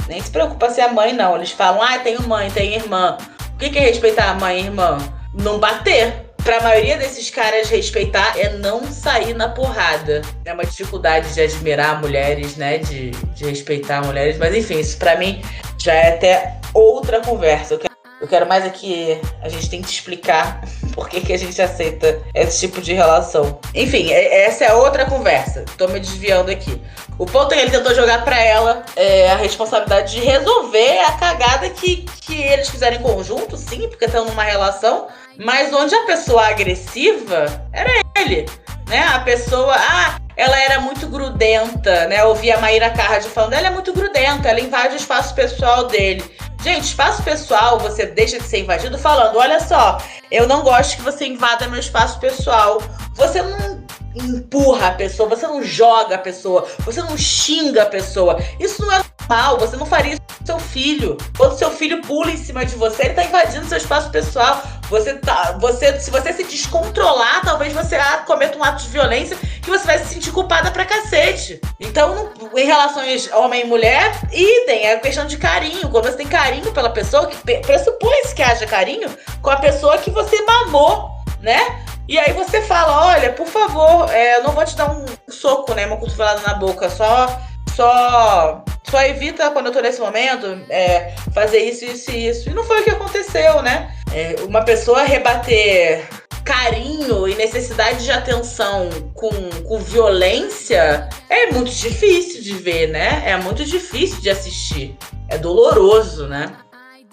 nem 0.07 0.21
se 0.21 0.31
preocupam 0.31 0.71
se 0.71 0.81
é 0.81 0.91
mãe, 0.91 1.13
não. 1.13 1.37
Eles 1.37 1.51
falam, 1.51 1.83
ah, 1.83 1.99
tenho 1.99 2.23
mãe, 2.29 2.51
tenho 2.51 2.75
irmã. 2.75 3.17
O 3.55 3.59
que 3.59 3.77
é 3.79 3.81
respeitar 3.81 4.31
a 4.31 4.35
mãe 4.35 4.61
e 4.61 4.65
irmã? 4.65 4.99
Não 5.35 5.59
bater. 5.59 6.28
Pra 6.49 6.63
maioria 6.63 6.97
desses 6.97 7.29
caras 7.29 7.69
respeitar 7.69 8.33
é 8.39 8.49
não 8.49 8.91
sair 8.91 9.35
na 9.35 9.51
porrada. 9.51 10.23
É 10.47 10.55
uma 10.55 10.65
dificuldade 10.65 11.35
de 11.35 11.43
admirar 11.43 12.01
mulheres, 12.01 12.57
né? 12.57 12.79
De, 12.79 13.11
de 13.11 13.45
respeitar 13.45 14.03
mulheres. 14.03 14.39
Mas 14.39 14.55
enfim, 14.55 14.79
isso 14.79 14.97
pra 14.97 15.17
mim 15.17 15.43
já 15.77 15.93
é 15.93 16.15
até 16.15 16.59
outra 16.73 17.21
conversa. 17.21 17.75
Eu 17.75 17.79
quero 17.81 17.89
eu 18.19 18.27
quero 18.27 18.49
mais 18.49 18.65
aqui. 18.65 19.13
É 19.13 19.21
a 19.43 19.49
gente 19.51 19.69
tem 19.69 19.83
que 19.83 19.91
explicar 19.91 20.63
por 20.95 21.11
que, 21.11 21.21
que 21.21 21.35
a 21.35 21.37
gente 21.37 21.61
aceita 21.61 22.19
esse 22.35 22.61
tipo 22.61 22.81
de 22.81 22.95
relação. 22.95 23.61
Enfim, 23.75 24.11
é, 24.11 24.47
essa 24.47 24.65
é 24.65 24.73
outra 24.73 25.05
conversa. 25.05 25.67
Tô 25.77 25.87
me 25.87 26.01
desviando 26.01 26.51
aqui. 26.51 26.81
O 27.19 27.27
ponto 27.27 27.53
é 27.53 27.57
que 27.57 27.63
ele 27.65 27.71
tentou 27.73 27.95
jogar 27.95 28.25
para 28.25 28.41
ela 28.41 28.85
é, 28.97 29.31
a 29.33 29.37
responsabilidade 29.37 30.13
de 30.13 30.21
resolver 30.21 30.99
a 31.01 31.13
cagada 31.13 31.69
que, 31.69 32.07
que 32.23 32.41
eles 32.41 32.71
fizeram 32.71 32.97
em 32.97 33.03
conjunto, 33.03 33.57
sim, 33.57 33.89
porque 33.89 34.07
estão 34.07 34.25
numa 34.25 34.45
relação, 34.45 35.09
mas 35.39 35.73
onde 35.73 35.95
a 35.95 36.05
pessoa 36.05 36.49
agressiva 36.49 37.65
era 37.73 37.91
ele. 38.17 38.47
Né? 38.89 39.03
A 39.15 39.21
pessoa. 39.21 39.75
Ah, 39.77 40.19
ela 40.37 40.59
era 40.61 40.81
muito 40.81 41.07
grudenta, 41.09 42.07
né? 42.07 42.21
Eu 42.21 42.29
ouvi 42.29 42.51
a 42.51 42.59
Maíra 42.59 42.91
Card 42.91 43.29
falando, 43.29 43.55
ela 43.55 43.67
é 43.69 43.71
muito 43.71 43.93
grudenta, 43.93 44.49
ela 44.49 44.61
invade 44.61 44.95
o 44.95 44.97
espaço 44.97 45.35
pessoal 45.35 45.87
dele. 45.89 46.25
Gente, 46.63 46.85
espaço 46.85 47.23
pessoal, 47.23 47.79
você 47.79 48.07
deixa 48.07 48.39
de 48.39 48.45
ser 48.45 48.61
invadido 48.61 48.99
falando: 48.99 49.37
olha 49.37 49.61
só, 49.61 49.99
eu 50.31 50.47
não 50.47 50.63
gosto 50.63 50.97
que 50.97 51.03
você 51.03 51.27
invada 51.27 51.69
meu 51.69 51.81
espaço 51.81 52.19
pessoal. 52.19 52.83
Você 53.15 53.43
não 53.43 53.85
empurra 54.15 54.89
a 54.89 54.93
pessoa, 54.93 55.29
você 55.29 55.47
não 55.47 55.63
joga 55.63 56.17
a 56.17 56.19
pessoa, 56.19 56.67
você 56.81 57.01
não 57.01 57.17
xinga 57.17 57.83
a 57.83 57.87
pessoa. 57.87 58.39
Isso 58.59 58.85
não 58.85 58.93
é 58.93 59.03
normal, 59.29 59.59
você 59.59 59.77
não 59.77 59.87
faria 59.87 60.13
isso 60.13 60.23
com 60.39 60.47
seu 60.47 60.59
filho. 60.59 61.17
Quando 61.37 61.59
seu 61.59 61.71
filho 61.71 62.01
pula 62.03 62.31
em 62.31 62.37
cima 62.37 62.65
de 62.65 62.75
você, 62.75 63.05
ele 63.05 63.15
tá 63.15 63.25
invadindo 63.25 63.67
seu 63.67 63.77
espaço 63.77 64.11
pessoal. 64.11 64.63
Você 64.89 65.15
tá, 65.15 65.59
você, 65.61 66.01
se 66.01 66.11
você 66.11 66.33
se 66.33 66.45
descontrolar, 66.45 67.43
talvez 67.45 67.75
você 67.75 67.99
cometa 68.27 68.57
um 68.57 68.65
ato 68.65 68.83
de 68.83 68.89
violência 68.89 69.37
que 69.63 69.69
você 69.69 69.87
vai 69.87 69.99
se 69.99 70.15
sentir 70.15 70.33
culpada 70.33 70.71
pra 70.71 70.87
cacete. 70.87 71.61
Então, 71.79 72.33
em 72.57 72.65
relações 72.65 73.31
homem 73.33 73.63
e 73.63 73.65
mulher, 73.67 74.19
idem, 74.33 74.87
é 74.87 74.97
questão 74.97 75.27
de 75.27 75.37
carinho. 75.37 75.91
Quando 75.91 76.07
você 76.07 76.17
tem 76.17 76.27
carinho 76.27 76.73
pela 76.73 76.89
pessoa, 76.89 77.27
que 77.27 77.37
pressupõe-se 77.59 78.35
que 78.35 78.43
haja 78.43 78.67
carinho 78.67 79.11
com 79.43 79.51
a 79.51 79.57
pessoa 79.57 79.99
que 79.99 80.11
você 80.11 80.41
mamou, 80.43 81.11
né? 81.41 81.85
E 82.09 82.19
aí 82.19 82.33
você 82.33 82.63
fala, 82.63 83.09
olha, 83.09 83.35
por 83.35 83.47
favor, 83.47 84.11
é, 84.11 84.39
eu 84.39 84.43
não 84.43 84.53
vou 84.53 84.65
te 84.65 84.75
dar 84.75 84.91
um 84.91 85.05
soco, 85.29 85.75
né? 85.75 85.85
Uma 85.85 85.99
cotovelada 85.99 86.41
na 86.41 86.55
boca, 86.55 86.89
só. 86.89 87.39
Só. 87.77 88.65
Só 88.91 89.03
evita 89.03 89.51
quando 89.51 89.67
eu 89.67 89.73
tô 89.73 89.81
nesse 89.81 90.01
momento 90.01 90.61
é, 90.71 91.15
fazer 91.35 91.59
isso, 91.59 91.85
isso 91.85 92.11
e 92.11 92.29
isso. 92.29 92.49
E 92.49 92.55
não 92.55 92.65
foi 92.65 92.81
o 92.81 92.85
que 92.85 92.91
aconteceu, 92.91 93.63
né? 93.63 93.95
É, 94.13 94.37
uma 94.47 94.63
pessoa 94.63 95.03
rebater 95.03 96.09
carinho 96.49 97.29
e 97.29 97.35
necessidade 97.35 98.03
de 98.03 98.11
atenção 98.11 98.89
com, 99.13 99.31
com 99.65 99.79
violência 99.81 101.07
é 101.29 101.53
muito 101.53 101.71
difícil 101.71 102.43
de 102.43 102.55
ver, 102.55 102.89
né? 102.89 103.23
É 103.27 103.37
muito 103.37 103.63
difícil 103.67 104.23
de 104.23 104.31
assistir. 104.31 104.97
É 105.29 105.37
doloroso, 105.37 106.27
né? 106.27 106.51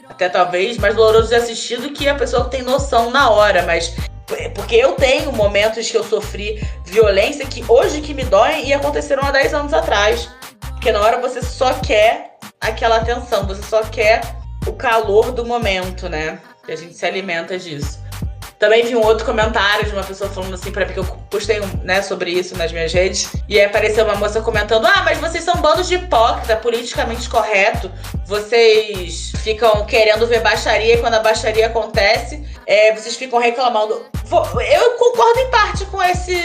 Até 0.07 0.29
talvez 0.29 0.77
mais 0.77 0.95
doloroso 0.95 1.27
de 1.27 1.35
assistir 1.35 1.81
do 1.81 1.91
que 1.91 2.07
a 2.07 2.15
pessoa 2.15 2.45
que 2.45 2.51
tem 2.51 2.61
noção 2.61 3.11
na 3.11 3.29
hora, 3.29 3.63
mas 3.63 3.93
porque 4.53 4.75
eu 4.75 4.93
tenho 4.93 5.31
momentos 5.33 5.91
que 5.91 5.97
eu 5.97 6.03
sofri 6.03 6.65
violência 6.85 7.45
que 7.45 7.63
hoje 7.67 8.01
que 8.01 8.13
me 8.13 8.23
doem 8.23 8.69
e 8.69 8.73
aconteceram 8.73 9.23
há 9.23 9.31
10 9.31 9.53
anos 9.53 9.73
atrás. 9.73 10.29
Porque 10.85 10.99
na 10.99 11.03
hora 11.03 11.19
você 11.19 11.41
só 11.41 11.73
quer 11.79 12.37
aquela 12.61 12.97
atenção, 12.97 13.47
você 13.47 13.63
só 13.63 13.81
quer 13.81 14.21
o 14.67 14.73
calor 14.73 15.31
do 15.31 15.43
momento, 15.43 16.07
né? 16.07 16.39
E 16.67 16.73
a 16.73 16.75
gente 16.75 16.93
se 16.93 17.03
alimenta 17.03 17.57
disso. 17.57 18.04
Também 18.65 18.83
vi 18.83 18.95
um 18.95 19.05
outro 19.05 19.23
comentário 19.23 19.85
de 19.85 19.91
uma 19.91 20.03
pessoa 20.03 20.27
falando 20.27 20.55
assim 20.55 20.71
para 20.71 20.87
mim, 20.87 20.93
que 20.93 20.97
eu 20.97 21.05
postei 21.29 21.59
né, 21.83 22.01
sobre 22.01 22.31
isso 22.31 22.57
nas 22.57 22.71
minhas 22.71 22.91
redes. 22.91 23.31
E 23.47 23.59
aí 23.59 23.65
apareceu 23.65 24.03
uma 24.03 24.15
moça 24.15 24.41
comentando: 24.41 24.87
Ah, 24.87 25.03
mas 25.05 25.19
vocês 25.19 25.43
são 25.43 25.57
bandos 25.57 25.87
de 25.87 25.93
hipócrita, 25.93 26.55
politicamente 26.55 27.29
correto. 27.29 27.91
Vocês 28.25 29.33
ficam 29.43 29.85
querendo 29.85 30.25
ver 30.25 30.41
baixaria 30.41 30.95
e 30.95 30.97
quando 30.97 31.13
a 31.13 31.19
baixaria 31.19 31.67
acontece, 31.67 32.43
é, 32.65 32.91
vocês 32.91 33.15
ficam 33.15 33.37
reclamando. 33.37 34.03
Eu 34.67 34.91
concordo 34.97 35.39
em 35.41 35.51
parte 35.51 35.85
com 35.85 36.01
esse, 36.01 36.35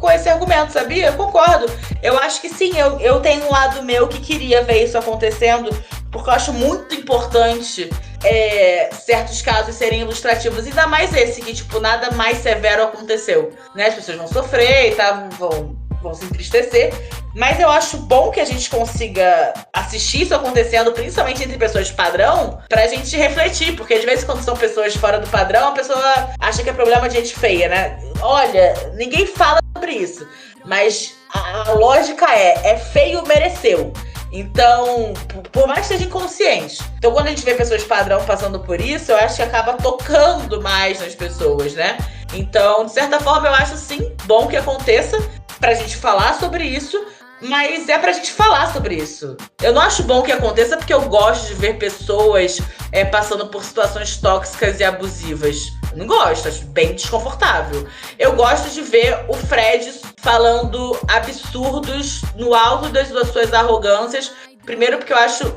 com 0.00 0.10
esse 0.10 0.28
argumento, 0.28 0.72
sabia? 0.72 1.06
Eu 1.06 1.12
concordo. 1.12 1.70
Eu 2.02 2.18
acho 2.18 2.40
que 2.40 2.48
sim, 2.48 2.76
eu, 2.76 2.98
eu 2.98 3.20
tenho 3.20 3.44
um 3.44 3.52
lado 3.52 3.84
meu 3.84 4.08
que 4.08 4.18
queria 4.18 4.64
ver 4.64 4.82
isso 4.82 4.98
acontecendo 4.98 5.70
porque 6.10 6.30
eu 6.30 6.34
acho 6.34 6.52
muito 6.52 6.94
importante 6.94 7.90
é, 8.24 8.90
certos 8.92 9.42
casos 9.42 9.74
serem 9.74 10.00
ilustrativos, 10.00 10.66
ainda 10.66 10.86
mais 10.86 11.14
esse, 11.14 11.40
que, 11.40 11.54
tipo, 11.54 11.80
nada 11.80 12.10
mais 12.12 12.38
severo 12.38 12.84
aconteceu. 12.84 13.52
Né? 13.74 13.86
As 13.86 13.94
pessoas 13.94 14.18
vão 14.18 14.26
sofrer 14.26 14.92
e 14.92 14.94
tá, 14.94 15.28
vão, 15.38 15.76
vão 16.02 16.14
se 16.14 16.24
entristecer. 16.24 16.92
Mas 17.34 17.60
eu 17.60 17.70
acho 17.70 17.98
bom 17.98 18.30
que 18.30 18.40
a 18.40 18.44
gente 18.44 18.68
consiga 18.68 19.52
assistir 19.72 20.22
isso 20.22 20.34
acontecendo, 20.34 20.92
principalmente 20.92 21.42
entre 21.42 21.56
pessoas 21.56 21.90
padrão, 21.90 22.58
pra 22.68 22.86
gente 22.88 23.16
refletir. 23.16 23.76
Porque 23.76 23.94
às 23.94 24.04
vezes, 24.04 24.24
quando 24.24 24.42
são 24.42 24.56
pessoas 24.56 24.96
fora 24.96 25.20
do 25.20 25.28
padrão, 25.28 25.68
a 25.68 25.72
pessoa 25.72 26.30
acha 26.40 26.62
que 26.64 26.70
é 26.70 26.72
problema 26.72 27.08
de 27.08 27.16
gente 27.16 27.38
feia, 27.38 27.68
né? 27.68 27.98
Olha, 28.20 28.74
ninguém 28.94 29.26
fala 29.26 29.60
sobre 29.76 29.92
isso. 29.92 30.26
Mas 30.64 31.14
a, 31.32 31.70
a 31.70 31.72
lógica 31.74 32.26
é: 32.34 32.72
é 32.72 32.76
feio, 32.76 33.22
mereceu. 33.26 33.92
Então, 34.32 35.14
por 35.52 35.66
mais 35.66 35.80
que 35.80 35.86
seja 35.86 36.04
inconsciente. 36.04 36.82
Então, 36.98 37.12
quando 37.12 37.26
a 37.26 37.30
gente 37.30 37.44
vê 37.44 37.54
pessoas 37.54 37.82
padrão 37.82 38.24
passando 38.24 38.60
por 38.60 38.80
isso, 38.80 39.12
eu 39.12 39.16
acho 39.16 39.36
que 39.36 39.42
acaba 39.42 39.74
tocando 39.74 40.60
mais 40.60 41.00
nas 41.00 41.14
pessoas, 41.14 41.74
né? 41.74 41.96
Então, 42.34 42.84
de 42.84 42.92
certa 42.92 43.18
forma, 43.20 43.48
eu 43.48 43.54
acho 43.54 43.76
sim 43.76 44.14
bom 44.24 44.46
que 44.46 44.56
aconteça 44.56 45.18
pra 45.58 45.74
gente 45.74 45.96
falar 45.96 46.34
sobre 46.34 46.64
isso, 46.64 47.02
mas 47.40 47.88
é 47.88 47.98
pra 47.98 48.12
gente 48.12 48.32
falar 48.32 48.72
sobre 48.72 48.96
isso. 48.96 49.36
Eu 49.62 49.72
não 49.72 49.80
acho 49.80 50.02
bom 50.02 50.22
que 50.22 50.32
aconteça 50.32 50.76
porque 50.76 50.92
eu 50.92 51.02
gosto 51.02 51.46
de 51.46 51.54
ver 51.54 51.78
pessoas 51.78 52.60
é, 52.92 53.04
passando 53.04 53.46
por 53.48 53.64
situações 53.64 54.16
tóxicas 54.18 54.80
e 54.80 54.84
abusivas. 54.84 55.72
Não 55.94 56.06
gosto, 56.06 56.48
acho 56.48 56.64
bem 56.66 56.94
desconfortável. 56.94 57.86
Eu 58.18 58.34
gosto 58.34 58.70
de 58.70 58.82
ver 58.82 59.24
o 59.28 59.34
Fred 59.34 60.00
falando 60.28 60.94
absurdos 61.08 62.20
no 62.36 62.54
alto 62.54 62.90
das 62.90 63.10
suas 63.28 63.54
arrogâncias. 63.54 64.30
Primeiro 64.62 64.98
porque 64.98 65.14
eu 65.14 65.16
acho 65.16 65.54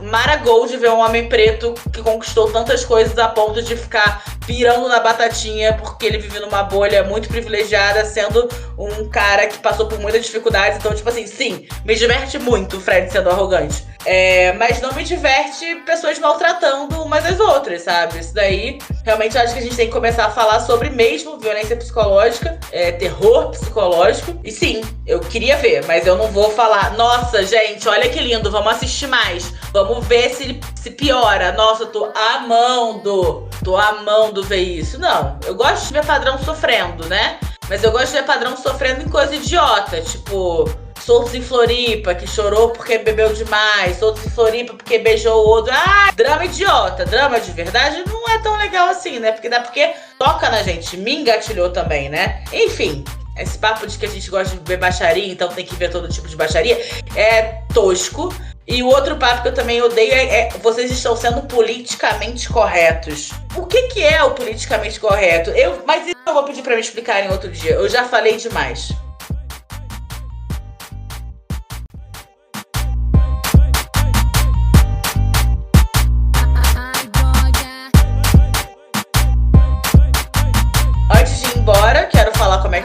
de 0.66 0.78
ver 0.78 0.90
um 0.92 1.00
homem 1.00 1.28
preto 1.28 1.74
que 1.92 2.02
conquistou 2.02 2.50
tantas 2.50 2.86
coisas 2.86 3.20
a 3.20 3.28
ponto 3.28 3.62
de 3.62 3.76
ficar 3.76 4.24
pirando 4.46 4.88
na 4.88 5.00
batatinha 5.00 5.74
porque 5.74 6.06
ele 6.06 6.18
vive 6.18 6.40
numa 6.40 6.64
bolha 6.64 7.04
muito 7.04 7.30
privilegiada, 7.30 8.06
sendo 8.06 8.48
um 8.78 9.10
cara 9.10 9.48
que 9.48 9.58
passou 9.60 9.88
por 9.88 10.00
muitas 10.00 10.26
dificuldades. 10.26 10.78
Então, 10.78 10.94
tipo 10.94 11.08
assim, 11.10 11.28
sim, 11.28 11.68
me 11.86 11.96
diverte 11.96 12.38
muito 12.40 12.78
o 12.78 12.82
Fred 12.82 13.12
sendo 13.12 13.30
arrogante. 13.30 13.86
É, 14.04 14.54
mas 14.54 14.82
não 14.82 14.94
me 14.94 15.04
diverte 15.04 15.76
pessoas 15.86 16.18
maltratando 16.18 17.04
umas 17.04 17.24
às 17.26 17.40
outras, 17.40 17.84
sabe? 17.84 18.20
Isso 18.20 18.34
daí, 18.34 18.80
realmente, 19.06 19.38
acho 19.38 19.54
que 19.54 19.60
a 19.60 19.62
gente 19.62 19.76
tem 19.76 19.88
que 19.88 19.94
começar 19.94 20.26
a 20.26 20.32
falar 20.32 20.60
sobre 20.62 20.90
mesmo 20.90 21.38
violência 21.38 21.76
psicológica, 21.76 22.60
é, 22.72 22.92
terror 22.92 23.52
psicológico. 23.52 24.40
E 24.44 24.52
sim, 24.52 24.82
eu 25.06 25.20
queria 25.20 25.56
ver, 25.58 25.86
mas 25.86 26.08
eu 26.08 26.16
não 26.16 26.28
vou 26.28 26.50
falar, 26.52 26.98
nossa, 26.98 27.46
gente, 27.46 27.88
olha 27.88 28.10
que 28.10 28.20
lindo, 28.20 28.50
vamos 28.50 28.74
assistir 28.74 29.08
mais. 29.08 29.54
Vamos 29.72 30.06
ver 30.08 30.30
se, 30.32 30.60
se 30.82 30.90
piora. 30.90 31.52
Nossa, 31.52 31.84
eu 31.84 31.88
tô 31.88 32.12
amando, 32.34 33.48
tô 33.64 33.78
amando 33.78 34.44
ver 34.44 34.62
isso. 34.62 35.00
Não, 35.00 35.38
eu 35.46 35.54
gosto 35.54 35.88
de 35.88 35.94
ver 35.94 36.06
padrão 36.06 36.38
sofrendo, 36.40 37.08
né? 37.08 37.40
Mas 37.70 37.84
eu 37.84 37.92
gosto 37.92 38.08
de 38.08 38.14
ver 38.14 38.26
padrão 38.26 38.58
sofrendo 38.58 39.04
em 39.04 39.08
coisa 39.08 39.36
idiota, 39.36 40.02
tipo 40.02 40.70
Soltos 41.00 41.34
em 41.36 41.42
Floripa, 41.42 42.16
que 42.16 42.28
chorou 42.28 42.70
porque 42.70 42.98
bebeu 42.98 43.32
demais. 43.32 43.98
Soltos 43.98 44.26
em 44.26 44.30
Floripa 44.30 44.74
porque 44.74 44.98
beijou 44.98 45.46
o 45.46 45.50
outro. 45.50 45.72
Ah, 45.74 46.12
drama 46.16 46.46
idiota. 46.46 47.06
Drama 47.06 47.40
de 47.40 47.52
verdade 47.52 48.04
não 48.08 48.28
é 48.30 48.40
tão 48.40 48.58
legal 48.58 48.90
assim, 48.90 49.20
né? 49.20 49.32
Porque 49.32 49.50
dá 49.50 49.62
porque 49.62 49.94
toca 50.18 50.50
na 50.50 50.64
gente. 50.64 50.98
Me 50.98 51.16
engatilhou 51.16 51.70
também, 51.70 52.10
né? 52.10 52.44
Enfim, 52.52 53.04
esse 53.38 53.58
papo 53.58 53.86
de 53.88 53.98
que 53.98 54.06
a 54.06 54.10
gente 54.10 54.30
gosta 54.30 54.56
de 54.56 54.64
ver 54.64 54.78
baixaria, 54.78 55.32
então 55.32 55.48
tem 55.50 55.66
que 55.66 55.76
ver 55.76 55.90
todo 55.90 56.08
tipo 56.08 56.28
de 56.28 56.36
baixaria, 56.36 56.80
é 57.16 57.62
tosco. 57.74 58.34
E 58.72 58.82
o 58.82 58.88
outro 58.88 59.18
papo 59.18 59.42
que 59.42 59.50
eu 59.50 59.54
também 59.54 59.82
odeio 59.82 60.14
é, 60.14 60.48
é, 60.48 60.50
vocês 60.64 60.90
estão 60.90 61.14
sendo 61.14 61.42
politicamente 61.42 62.48
corretos. 62.48 63.32
O 63.54 63.66
que, 63.66 63.90
que 63.90 64.02
é 64.02 64.24
o 64.24 64.32
politicamente 64.32 64.98
correto? 64.98 65.50
Eu, 65.50 65.84
mas 65.86 66.08
isso 66.08 66.16
eu 66.26 66.34
vou 66.34 66.46
pedir 66.46 66.62
para 66.62 66.76
me 66.76 66.80
explicar 66.80 67.22
em 67.22 67.30
outro 67.30 67.52
dia. 67.52 67.72
Eu 67.72 67.90
já 67.90 68.06
falei 68.06 68.38
demais. 68.38 68.94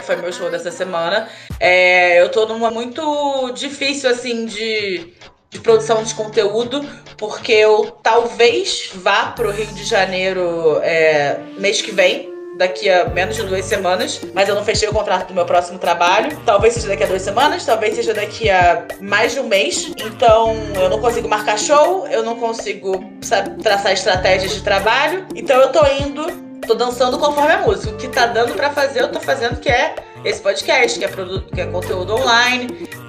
foi 0.07 0.15
meu 0.15 0.31
show 0.31 0.49
dessa 0.49 0.71
semana. 0.71 1.27
É, 1.59 2.21
eu 2.21 2.29
tô 2.29 2.45
numa 2.45 2.71
muito 2.71 3.51
difícil, 3.51 4.09
assim, 4.09 4.45
de, 4.45 5.13
de 5.57 5.61
produção 5.61 6.03
de 6.03 6.13
conteúdo, 6.13 6.87
porque 7.17 7.51
eu 7.51 7.91
talvez 8.03 8.91
vá 8.95 9.27
pro 9.27 9.51
Rio 9.51 9.65
de 9.67 9.83
Janeiro 9.83 10.79
é, 10.83 11.39
mês 11.57 11.81
que 11.81 11.91
vem 11.91 12.31
daqui 12.57 12.89
a 12.89 13.05
menos 13.09 13.35
de 13.35 13.43
duas 13.43 13.65
semanas, 13.65 14.19
mas 14.33 14.49
eu 14.49 14.55
não 14.55 14.63
fechei 14.63 14.89
o 14.89 14.91
contrato 14.91 15.27
do 15.27 15.33
meu 15.33 15.45
próximo 15.45 15.77
trabalho. 15.77 16.35
Talvez 16.45 16.73
seja 16.73 16.87
daqui 16.87 17.03
a 17.03 17.07
duas 17.07 17.21
semanas, 17.21 17.65
talvez 17.65 17.95
seja 17.95 18.13
daqui 18.13 18.49
a 18.49 18.85
mais 18.99 19.33
de 19.33 19.39
um 19.39 19.47
mês. 19.47 19.91
Então 19.97 20.55
eu 20.75 20.89
não 20.89 20.99
consigo 20.99 21.27
marcar 21.27 21.57
show, 21.57 22.07
eu 22.07 22.23
não 22.23 22.35
consigo 22.35 23.03
sabe, 23.21 23.61
traçar 23.61 23.93
estratégias 23.93 24.53
de 24.53 24.63
trabalho. 24.63 25.25
Então 25.35 25.59
eu 25.59 25.71
tô 25.71 25.85
indo 25.85 26.47
tô 26.65 26.75
dançando 26.75 27.17
conforme 27.17 27.53
a 27.53 27.61
música. 27.61 27.93
O 27.93 27.97
que 27.97 28.09
tá 28.09 28.25
dando 28.25 28.53
para 28.53 28.71
fazer, 28.71 29.01
eu 29.01 29.11
tô 29.11 29.19
fazendo, 29.21 29.57
que 29.59 29.69
é 29.69 29.95
esse 30.25 30.41
podcast, 30.41 30.99
que 30.99 31.05
é 31.05 31.07
produto, 31.07 31.53
que 31.53 31.61
é 31.61 31.65
conteúdo 31.65 32.15
online. 32.15 32.67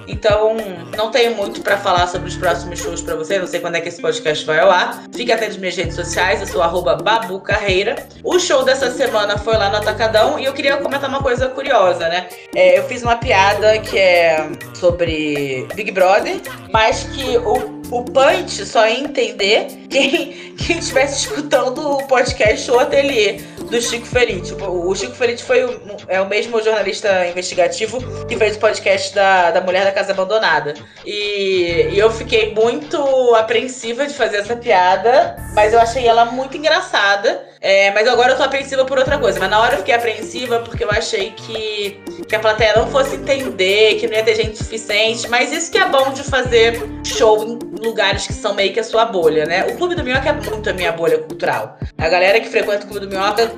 Então, 0.09 0.57
não 0.97 1.11
tenho 1.11 1.35
muito 1.35 1.61
para 1.61 1.77
falar 1.77 2.07
sobre 2.07 2.27
os 2.27 2.35
próximos 2.35 2.79
shows 2.79 3.01
para 3.01 3.15
você. 3.15 3.37
Não 3.37 3.45
sei 3.45 3.59
quando 3.59 3.75
é 3.75 3.81
que 3.81 3.89
esse 3.89 4.01
podcast 4.01 4.43
vai 4.43 4.59
ao 4.59 4.71
ar. 4.71 5.03
Fique 5.13 5.31
atento 5.31 5.51
às 5.51 5.57
minhas 5.57 5.75
redes 5.75 5.95
sociais, 5.95 6.41
eu 6.41 6.47
sou 6.47 6.63
arroba 6.63 6.95
Babu 6.95 7.39
Carreira. 7.39 8.07
O 8.23 8.39
show 8.39 8.63
dessa 8.63 8.89
semana 8.89 9.37
foi 9.37 9.55
lá 9.55 9.69
no 9.69 9.77
Atacadão 9.77 10.39
e 10.39 10.45
eu 10.45 10.53
queria 10.53 10.77
comentar 10.77 11.09
uma 11.09 11.21
coisa 11.21 11.47
curiosa, 11.49 12.09
né? 12.09 12.27
É, 12.55 12.79
eu 12.79 12.83
fiz 12.85 13.03
uma 13.03 13.17
piada 13.17 13.77
que 13.79 13.97
é 13.97 14.49
sobre 14.73 15.67
Big 15.75 15.91
Brother, 15.91 16.41
mas 16.71 17.03
que 17.03 17.37
o 17.37 17.79
o 17.91 18.03
punch 18.03 18.65
só 18.65 18.87
ia 18.87 18.99
entender 18.99 19.67
quem, 19.89 20.53
quem 20.55 20.77
estivesse 20.77 21.25
escutando 21.25 21.79
o 21.79 22.07
podcast 22.07 22.69
ou 22.69 22.79
ateliê 22.79 23.41
do 23.69 23.81
Chico 23.81 24.05
Felite. 24.05 24.53
O 24.53 24.93
Chico 24.95 25.13
Felite 25.13 25.43
foi 25.43 25.63
o, 25.63 25.79
é 26.07 26.19
o 26.19 26.27
mesmo 26.27 26.61
jornalista 26.61 27.27
investigativo 27.27 27.99
que 28.25 28.35
fez 28.35 28.55
o 28.55 28.59
podcast 28.59 29.13
da, 29.13 29.51
da 29.51 29.61
Mulher 29.61 29.85
da 29.85 29.91
Casa 29.91 30.11
Abandonada. 30.11 30.73
E, 31.05 31.89
e 31.91 31.99
eu 31.99 32.11
fiquei 32.11 32.53
muito 32.53 32.97
apreensiva 33.35 34.05
de 34.07 34.13
fazer 34.13 34.37
essa 34.37 34.55
piada, 34.55 35.35
mas 35.53 35.73
eu 35.73 35.79
achei 35.79 36.07
ela 36.07 36.25
muito 36.25 36.57
engraçada. 36.57 37.47
É, 37.61 37.91
mas 37.91 38.07
agora 38.07 38.31
eu 38.31 38.37
tô 38.37 38.43
apreensiva 38.43 38.85
por 38.85 38.97
outra 38.97 39.17
coisa. 39.17 39.39
Mas 39.39 39.49
na 39.49 39.59
hora 39.59 39.73
eu 39.73 39.79
fiquei 39.79 39.93
apreensiva 39.93 40.59
porque 40.59 40.83
eu 40.83 40.89
achei 40.89 41.31
que, 41.31 42.01
que 42.27 42.35
a 42.35 42.39
plateia 42.39 42.73
não 42.75 42.89
fosse 42.89 43.15
entender, 43.17 43.95
que 43.95 44.07
não 44.07 44.15
ia 44.15 44.23
ter 44.23 44.35
gente 44.35 44.57
suficiente. 44.57 45.27
Mas 45.27 45.51
isso 45.51 45.69
que 45.69 45.77
é 45.77 45.85
bom 45.85 46.11
de 46.11 46.23
fazer 46.23 46.81
show 47.03 47.43
em 47.43 47.59
lugares 47.85 48.27
que 48.27 48.33
são 48.33 48.53
meio 48.53 48.71
que 48.73 48.79
a 48.79 48.83
sua 48.83 49.05
bolha, 49.05 49.45
né? 49.45 49.65
O 49.65 49.75
Clube 49.75 49.95
do 49.95 50.03
Minhoca 50.03 50.29
é 50.29 50.33
muito 50.33 50.69
a 50.69 50.73
minha 50.73 50.91
bolha 50.91 51.17
cultural. 51.17 51.77
A 51.97 52.07
galera 52.07 52.39
que 52.39 52.47
frequenta 52.47 52.85
o 52.85 52.87
Clube 52.87 53.07
do 53.07 53.09
Minhoca 53.09 53.51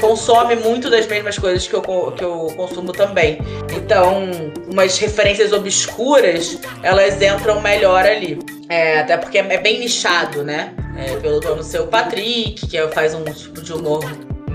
consome 0.00 0.56
muito 0.56 0.90
das 0.90 1.06
mesmas 1.06 1.38
coisas 1.38 1.66
que 1.66 1.74
eu, 1.74 1.82
que 1.82 2.24
eu 2.24 2.52
consumo 2.56 2.92
também. 2.92 3.38
Então, 3.74 4.30
umas 4.68 4.98
referências 4.98 5.52
obscuras, 5.52 6.58
elas 6.82 7.20
entram 7.20 7.60
melhor 7.60 8.04
ali. 8.04 8.38
É, 8.68 9.00
até 9.00 9.16
porque 9.16 9.38
é 9.38 9.58
bem 9.58 9.78
nichado, 9.78 10.42
né? 10.42 10.74
É, 10.96 11.16
pelo 11.16 11.40
dono 11.40 11.62
seu 11.62 11.86
Patrick, 11.86 12.66
que 12.66 12.88
faz 12.88 13.14
um 13.14 13.24
tipo 13.24 13.60
de 13.60 13.72
humor 13.72 14.04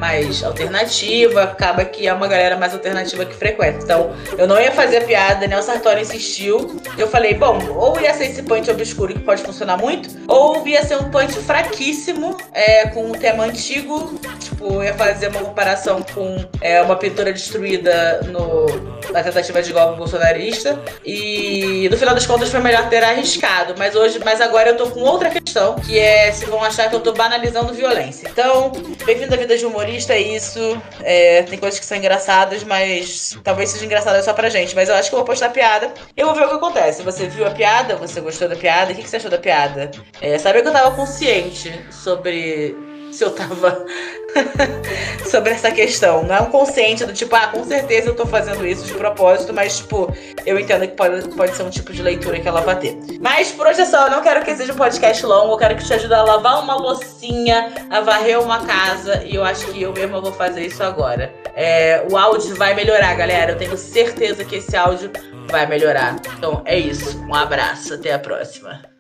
mais 0.01 0.43
alternativa, 0.43 1.43
acaba 1.43 1.85
que 1.85 2.07
é 2.07 2.13
uma 2.13 2.27
galera 2.27 2.57
mais 2.57 2.73
alternativa 2.73 3.23
que 3.23 3.35
frequenta. 3.35 3.83
Então, 3.83 4.11
eu 4.35 4.47
não 4.47 4.59
ia 4.59 4.71
fazer 4.71 4.97
a 4.97 5.01
piada, 5.01 5.41
Daniel 5.41 5.61
Sartori 5.61 6.01
insistiu. 6.01 6.81
Eu 6.97 7.07
falei, 7.07 7.35
bom, 7.35 7.59
ou 7.69 8.01
ia 8.01 8.11
ser 8.15 8.25
esse 8.25 8.41
punch 8.41 8.67
obscuro 8.71 9.13
que 9.13 9.19
pode 9.19 9.43
funcionar 9.43 9.77
muito, 9.77 10.09
ou 10.27 10.67
ia 10.67 10.83
ser 10.83 10.95
um 10.95 11.11
punch 11.11 11.33
fraquíssimo, 11.41 12.35
é, 12.51 12.87
com 12.87 13.05
um 13.05 13.11
tema 13.11 13.43
antigo. 13.43 14.19
Tipo, 14.39 14.81
ia 14.81 14.95
fazer 14.95 15.27
uma 15.27 15.41
comparação 15.41 16.03
com 16.15 16.43
é, 16.61 16.81
uma 16.81 16.95
pintura 16.95 17.31
destruída 17.31 18.21
no, 18.23 18.65
na 19.11 19.21
tentativa 19.21 19.61
de 19.61 19.71
golpe 19.71 19.99
bolsonarista. 19.99 20.79
E 21.05 21.87
no 21.91 21.97
final 21.97 22.15
das 22.15 22.25
contas 22.25 22.49
foi 22.49 22.59
melhor 22.59 22.89
ter 22.89 23.03
arriscado. 23.03 23.75
Mas 23.77 23.95
hoje, 23.95 24.19
mas 24.25 24.41
agora 24.41 24.71
eu 24.71 24.77
tô 24.77 24.87
com 24.87 25.01
outra 25.01 25.29
questão, 25.29 25.75
que 25.75 25.99
é 25.99 26.31
se 26.31 26.45
vão 26.45 26.63
achar 26.63 26.89
que 26.89 26.95
eu 26.95 27.01
tô 27.01 27.13
banalizando 27.13 27.71
violência. 27.71 28.27
Então, 28.27 28.71
bem-vindo 29.05 29.35
à 29.35 29.37
vida 29.37 29.55
de 29.55 29.63
humorista 29.63 29.90
humorista, 29.91 30.13
é 30.13 30.21
isso. 30.21 30.81
É, 31.01 31.43
tem 31.43 31.59
coisas 31.59 31.79
que 31.79 31.85
são 31.85 31.97
engraçadas, 31.97 32.63
mas 32.63 33.37
talvez 33.43 33.69
seja 33.69 33.85
engraçada 33.85 34.21
só 34.23 34.33
pra 34.33 34.49
gente. 34.49 34.73
Mas 34.73 34.89
eu 34.89 34.95
acho 34.95 35.09
que 35.09 35.15
eu 35.15 35.19
vou 35.19 35.25
postar 35.25 35.49
piada. 35.49 35.93
Eu 36.15 36.27
vou 36.27 36.35
ver 36.35 36.45
o 36.45 36.49
que 36.49 36.55
acontece. 36.55 37.03
Você 37.03 37.27
viu 37.27 37.45
a 37.45 37.51
piada? 37.51 37.95
Você 37.97 38.21
gostou 38.21 38.47
da 38.47 38.55
piada? 38.55 38.91
O 38.91 38.95
que, 38.95 39.03
que 39.03 39.09
você 39.09 39.17
achou 39.17 39.29
da 39.29 39.37
piada? 39.37 39.91
É, 40.21 40.37
que 40.61 40.67
eu 40.67 40.73
tava 40.73 40.95
consciente 40.95 41.73
sobre 41.91 42.75
se 43.11 43.23
eu 43.23 43.31
tava 43.31 43.85
sobre 45.29 45.51
essa 45.51 45.71
questão. 45.71 46.23
Não 46.23 46.35
é 46.35 46.41
um 46.41 46.45
consciente 46.45 47.05
do 47.05 47.13
tipo, 47.13 47.35
ah, 47.35 47.47
com 47.47 47.63
certeza 47.63 48.09
eu 48.09 48.15
tô 48.15 48.25
fazendo 48.25 48.65
isso 48.65 48.85
de 48.85 48.93
propósito, 48.93 49.53
mas, 49.53 49.77
tipo, 49.77 50.13
eu 50.45 50.59
entendo 50.59 50.87
que 50.87 50.95
pode, 50.95 51.27
pode 51.29 51.55
ser 51.55 51.63
um 51.63 51.69
tipo 51.69 51.91
de 51.93 52.01
leitura 52.01 52.39
que 52.39 52.47
ela 52.47 52.61
vai 52.61 52.77
ter. 52.79 52.97
Mas 53.19 53.51
por 53.51 53.67
hoje 53.67 53.81
é 53.81 53.85
só, 53.85 54.05
eu 54.05 54.11
não 54.11 54.21
quero 54.21 54.43
que 54.43 54.55
seja 54.55 54.73
um 54.73 54.77
podcast 54.77 55.25
longo, 55.25 55.53
eu 55.53 55.57
quero 55.57 55.75
que 55.75 55.85
te 55.85 55.93
ajude 55.93 56.13
a 56.13 56.23
lavar 56.23 56.63
uma 56.63 56.75
loucinha, 56.75 57.71
a 57.89 58.01
varrer 58.01 58.39
uma 58.41 58.65
casa, 58.65 59.23
e 59.23 59.35
eu 59.35 59.43
acho 59.43 59.65
que 59.67 59.81
eu 59.81 59.93
mesma 59.93 60.21
vou 60.21 60.31
fazer 60.31 60.65
isso 60.65 60.83
agora. 60.83 61.33
É, 61.55 62.05
o 62.09 62.17
áudio 62.17 62.55
vai 62.55 62.73
melhorar, 62.73 63.13
galera. 63.15 63.51
Eu 63.51 63.57
tenho 63.57 63.77
certeza 63.77 64.43
que 64.45 64.57
esse 64.57 64.75
áudio 64.75 65.11
vai 65.49 65.65
melhorar. 65.65 66.15
Então 66.37 66.61
é 66.65 66.77
isso. 66.77 67.19
Um 67.27 67.35
abraço, 67.35 67.93
até 67.93 68.13
a 68.13 68.19
próxima. 68.19 68.90